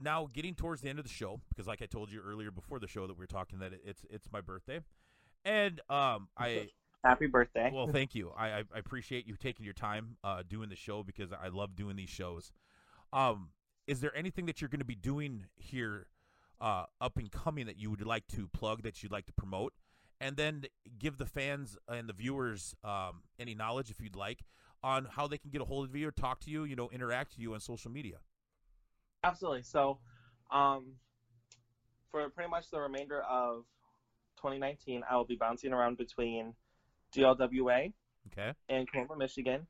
now 0.00 0.28
getting 0.32 0.54
towards 0.54 0.82
the 0.82 0.88
end 0.88 0.98
of 0.98 1.04
the 1.04 1.10
show 1.10 1.40
because, 1.48 1.66
like 1.66 1.82
I 1.82 1.86
told 1.86 2.10
you 2.10 2.20
earlier 2.20 2.50
before 2.50 2.78
the 2.78 2.88
show 2.88 3.06
that 3.06 3.18
we 3.18 3.24
are 3.24 3.28
talking 3.28 3.58
that 3.60 3.72
it's 3.84 4.04
it's 4.10 4.28
my 4.32 4.40
birthday, 4.40 4.80
and 5.44 5.80
um, 5.88 6.28
I 6.36 6.68
Happy 7.04 7.26
birthday. 7.26 7.70
well, 7.72 7.86
thank 7.86 8.14
you. 8.14 8.32
I, 8.36 8.58
I 8.58 8.62
appreciate 8.74 9.26
you 9.26 9.36
taking 9.36 9.64
your 9.64 9.74
time 9.74 10.16
uh, 10.24 10.42
doing 10.46 10.68
the 10.68 10.76
show 10.76 11.04
because 11.04 11.32
I 11.32 11.48
love 11.48 11.76
doing 11.76 11.94
these 11.94 12.10
shows. 12.10 12.52
Um, 13.12 13.50
is 13.86 14.00
there 14.00 14.14
anything 14.16 14.46
that 14.46 14.60
you're 14.60 14.68
going 14.68 14.80
to 14.80 14.84
be 14.84 14.96
doing 14.96 15.44
here, 15.56 16.08
uh, 16.60 16.84
up 17.00 17.16
and 17.16 17.30
coming 17.30 17.66
that 17.66 17.78
you 17.78 17.90
would 17.90 18.04
like 18.04 18.26
to 18.28 18.48
plug 18.48 18.82
that 18.82 19.02
you'd 19.02 19.12
like 19.12 19.26
to 19.26 19.32
promote, 19.32 19.74
and 20.20 20.36
then 20.36 20.64
give 20.98 21.18
the 21.18 21.26
fans 21.26 21.78
and 21.88 22.08
the 22.08 22.12
viewers 22.12 22.74
um, 22.82 23.22
any 23.38 23.54
knowledge 23.54 23.90
if 23.90 24.00
you'd 24.00 24.16
like 24.16 24.40
on 24.82 25.06
how 25.10 25.28
they 25.28 25.38
can 25.38 25.50
get 25.50 25.60
a 25.60 25.64
hold 25.64 25.88
of 25.88 25.94
you 25.94 26.08
or 26.08 26.10
talk 26.10 26.40
to 26.40 26.50
you, 26.50 26.64
you 26.64 26.76
know, 26.76 26.88
interact 26.92 27.32
with 27.32 27.40
you 27.40 27.54
on 27.54 27.60
social 27.60 27.90
media. 27.90 28.16
Absolutely. 29.28 29.62
So, 29.62 29.98
um, 30.50 30.94
for 32.10 32.28
pretty 32.30 32.50
much 32.50 32.70
the 32.70 32.80
remainder 32.80 33.20
of 33.20 33.64
2019, 34.38 35.02
I 35.08 35.16
will 35.16 35.26
be 35.26 35.36
bouncing 35.36 35.72
around 35.72 35.98
between 35.98 36.54
GLWA 37.14 37.92
Okay. 38.32 38.52
in 38.68 38.86
Cromer, 38.86 39.16
Michigan, 39.16 39.66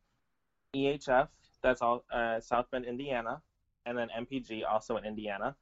EHF, 0.74 1.28
that's 1.62 1.82
all 1.82 2.04
uh, 2.12 2.40
South 2.40 2.66
Bend, 2.70 2.84
Indiana, 2.84 3.42
and 3.84 3.98
then 3.98 4.08
MPG, 4.16 4.62
also 4.68 4.96
in 4.96 5.04
Indiana. 5.04 5.56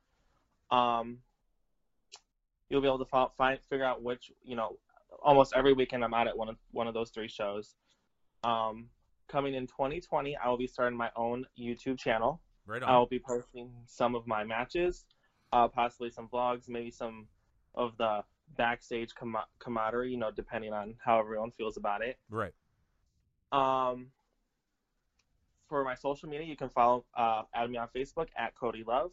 Um, 0.70 1.18
you'll 2.68 2.82
be 2.82 2.86
able 2.88 2.98
to 3.04 3.28
find 3.36 3.58
figure 3.70 3.84
out 3.84 4.02
which 4.02 4.30
you 4.42 4.56
know. 4.56 4.78
Almost 5.22 5.54
every 5.56 5.72
weekend, 5.72 6.04
I'm 6.04 6.12
out 6.12 6.28
at 6.28 6.36
one 6.36 6.48
of 6.50 6.56
one 6.72 6.86
of 6.86 6.94
those 6.94 7.10
three 7.10 7.28
shows. 7.28 7.74
Um, 8.44 8.90
coming 9.28 9.54
in 9.54 9.66
2020, 9.66 10.36
I 10.36 10.48
will 10.48 10.58
be 10.58 10.66
starting 10.66 10.96
my 10.96 11.10
own 11.16 11.46
YouTube 11.58 11.98
channel. 11.98 12.40
Right 12.66 12.82
on. 12.82 12.88
I 12.88 12.98
will 12.98 13.06
be 13.06 13.18
posting 13.18 13.70
some 13.86 14.14
of 14.14 14.26
my 14.26 14.44
matches, 14.44 15.04
uh, 15.52 15.68
possibly 15.68 16.10
some 16.10 16.28
vlogs, 16.28 16.68
maybe 16.68 16.90
some 16.90 17.28
of 17.74 17.96
the 17.96 18.24
backstage 18.56 19.14
com- 19.14 19.36
camaraderie, 19.58 20.10
you 20.10 20.16
know, 20.16 20.30
depending 20.30 20.72
on 20.72 20.94
how 21.04 21.18
everyone 21.18 21.52
feels 21.52 21.76
about 21.76 22.02
it. 22.02 22.18
Right. 22.30 22.52
Um, 23.52 24.08
for 25.68 25.84
my 25.84 25.94
social 25.94 26.28
media, 26.28 26.46
you 26.46 26.56
can 26.56 26.68
follow, 26.68 27.04
uh, 27.16 27.42
add 27.54 27.70
me 27.70 27.78
on 27.78 27.88
Facebook 27.94 28.28
at 28.36 28.54
Cody 28.54 28.84
Love. 28.86 29.12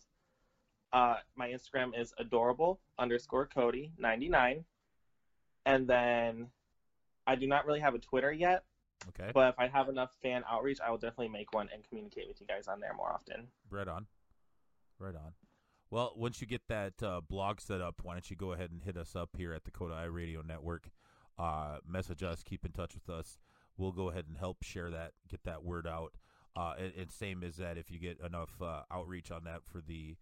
Uh, 0.91 1.17
my 1.35 1.49
Instagram 1.49 1.99
is 1.99 2.13
adorable 2.19 2.79
underscore 2.99 3.47
Cody 3.47 3.91
99. 3.97 4.65
And 5.65 5.87
then 5.87 6.47
I 7.25 7.35
do 7.35 7.47
not 7.47 7.65
really 7.65 7.79
have 7.79 7.95
a 7.95 7.99
Twitter 7.99 8.31
yet, 8.31 8.63
Okay. 9.09 9.31
but 9.33 9.49
if 9.49 9.59
I 9.59 9.67
have 9.67 9.89
enough 9.89 10.11
fan 10.21 10.43
outreach, 10.49 10.79
I 10.85 10.89
will 10.89 10.97
definitely 10.97 11.29
make 11.29 11.53
one 11.53 11.69
and 11.73 11.83
communicate 11.87 12.27
with 12.27 12.39
you 12.39 12.47
guys 12.47 12.67
on 12.67 12.79
there 12.79 12.93
more 12.93 13.11
often. 13.11 13.47
Right 13.69 13.87
on. 13.87 14.07
Right 14.99 15.15
on. 15.15 15.33
Well, 15.89 16.13
once 16.15 16.41
you 16.41 16.47
get 16.47 16.61
that 16.69 17.03
uh, 17.03 17.21
blog 17.21 17.61
set 17.61 17.81
up, 17.81 18.01
why 18.01 18.13
don't 18.13 18.29
you 18.29 18.35
go 18.35 18.53
ahead 18.53 18.71
and 18.71 18.83
hit 18.83 18.97
us 18.97 19.15
up 19.15 19.29
here 19.37 19.53
at 19.53 19.63
the 19.63 19.71
Coda 19.71 19.93
I 19.93 20.05
Radio 20.05 20.41
Network? 20.41 20.89
Uh, 21.37 21.77
message 21.87 22.23
us, 22.23 22.43
keep 22.43 22.65
in 22.65 22.71
touch 22.71 22.93
with 22.95 23.09
us. 23.09 23.37
We'll 23.77 23.91
go 23.91 24.09
ahead 24.09 24.25
and 24.27 24.37
help 24.37 24.63
share 24.63 24.89
that, 24.91 25.11
get 25.29 25.43
that 25.43 25.63
word 25.63 25.85
out. 25.85 26.13
Uh, 26.55 26.73
and, 26.79 26.93
and 26.97 27.11
same 27.11 27.43
as 27.43 27.57
that, 27.57 27.77
if 27.77 27.91
you 27.91 27.99
get 27.99 28.19
enough 28.25 28.61
uh, 28.61 28.81
outreach 28.91 29.31
on 29.31 29.43
that 29.43 29.61
for 29.65 29.81
the 29.81 30.15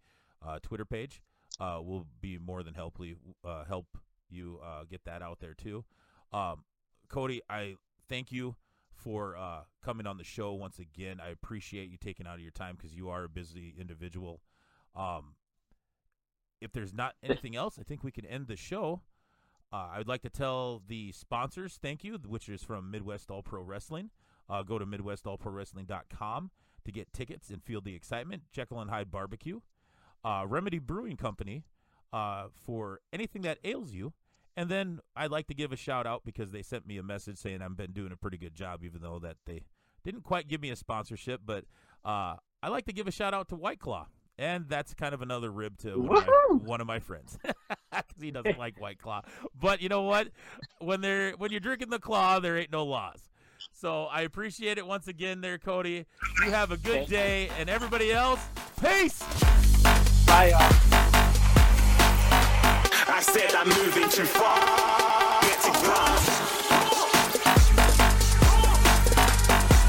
uh, 0.46 0.58
Twitter 0.62 0.84
page, 0.84 1.22
uh, 1.60 1.78
we'll 1.82 2.06
be 2.20 2.38
more 2.38 2.62
than 2.62 2.74
helpfully 2.74 3.14
uh, 3.44 3.64
help 3.64 3.98
you 4.30 4.58
uh, 4.64 4.84
get 4.90 5.04
that 5.04 5.22
out 5.22 5.40
there 5.40 5.54
too. 5.54 5.84
Um, 6.32 6.64
Cody, 7.08 7.42
I 7.48 7.76
thank 8.08 8.32
you 8.32 8.56
for 9.02 9.36
uh, 9.36 9.60
coming 9.84 10.06
on 10.06 10.16
the 10.16 10.24
show 10.24 10.52
once 10.52 10.78
again. 10.78 11.20
I 11.24 11.30
appreciate 11.30 11.90
you 11.90 11.96
taking 11.96 12.26
out 12.26 12.34
of 12.34 12.40
your 12.40 12.50
time 12.50 12.76
because 12.76 12.94
you 12.94 13.08
are 13.08 13.24
a 13.24 13.28
busy 13.28 13.74
individual. 13.78 14.40
Um, 14.94 15.34
if 16.60 16.72
there's 16.72 16.94
not 16.94 17.14
anything 17.22 17.56
else, 17.56 17.78
I 17.78 17.82
think 17.82 18.04
we 18.04 18.12
can 18.12 18.24
end 18.24 18.46
the 18.46 18.56
show. 18.56 19.02
Uh, 19.72 19.88
I 19.94 19.98
would 19.98 20.08
like 20.08 20.22
to 20.22 20.30
tell 20.30 20.82
the 20.86 21.12
sponsors 21.12 21.78
thank 21.80 22.04
you, 22.04 22.18
which 22.26 22.48
is 22.48 22.62
from 22.62 22.90
Midwest 22.90 23.30
All 23.30 23.42
Pro 23.42 23.62
Wrestling. 23.62 24.10
Uh, 24.48 24.62
go 24.62 24.78
to 24.78 24.84
MidwestAllProWrestling.com 24.84 26.50
to 26.84 26.92
get 26.92 27.12
tickets 27.12 27.48
and 27.50 27.62
feel 27.62 27.80
the 27.80 27.94
excitement. 27.94 28.42
Jekyll 28.52 28.80
and 28.80 28.90
Hyde 28.90 29.10
Barbecue, 29.10 29.60
uh, 30.24 30.44
Remedy 30.46 30.78
Brewing 30.78 31.16
Company 31.16 31.64
uh, 32.12 32.46
for 32.64 33.00
anything 33.12 33.42
that 33.42 33.58
ails 33.64 33.92
you. 33.92 34.12
And 34.56 34.68
then 34.68 35.00
I'd 35.16 35.30
like 35.30 35.46
to 35.48 35.54
give 35.54 35.72
a 35.72 35.76
shout 35.76 36.06
out 36.06 36.22
because 36.24 36.50
they 36.50 36.62
sent 36.62 36.86
me 36.86 36.98
a 36.98 37.02
message 37.02 37.38
saying 37.38 37.62
I've 37.62 37.76
been 37.76 37.92
doing 37.92 38.12
a 38.12 38.16
pretty 38.16 38.36
good 38.36 38.54
job, 38.54 38.84
even 38.84 39.00
though 39.00 39.18
that 39.20 39.36
they 39.46 39.62
didn't 40.04 40.22
quite 40.22 40.48
give 40.48 40.60
me 40.60 40.70
a 40.70 40.76
sponsorship. 40.76 41.40
But 41.44 41.64
uh, 42.04 42.36
I 42.62 42.68
like 42.68 42.86
to 42.86 42.92
give 42.92 43.08
a 43.08 43.10
shout 43.10 43.34
out 43.34 43.48
to 43.48 43.56
White 43.56 43.80
Claw. 43.80 44.06
And 44.38 44.66
that's 44.68 44.94
kind 44.94 45.14
of 45.14 45.22
another 45.22 45.50
rib 45.52 45.78
to 45.78 45.98
one 46.00 46.18
of, 46.18 46.26
my, 46.26 46.56
one 46.64 46.80
of 46.80 46.86
my 46.86 46.98
friends 47.00 47.38
because 47.44 48.20
he 48.20 48.30
doesn't 48.30 48.58
like 48.58 48.80
White 48.80 48.98
Claw. 48.98 49.22
But 49.58 49.82
you 49.82 49.88
know 49.88 50.02
what? 50.02 50.28
When 50.80 51.00
they're 51.02 51.32
when 51.32 51.50
you're 51.50 51.60
drinking 51.60 51.90
the 51.90 51.98
claw, 51.98 52.40
there 52.40 52.56
ain't 52.56 52.72
no 52.72 52.84
laws. 52.84 53.30
So 53.72 54.04
I 54.04 54.22
appreciate 54.22 54.78
it 54.78 54.86
once 54.86 55.06
again, 55.06 55.42
there, 55.42 55.58
Cody. 55.58 56.06
You 56.44 56.50
have 56.50 56.72
a 56.72 56.76
good 56.76 57.08
day, 57.08 57.50
and 57.58 57.68
everybody 57.68 58.10
else, 58.10 58.40
peace. 58.82 59.22
Bye, 60.26 60.48
y'all. 60.50 60.91
Said 63.22 63.54
I'm 63.54 63.68
moving 63.68 64.08
too 64.08 64.24
far. 64.24 65.01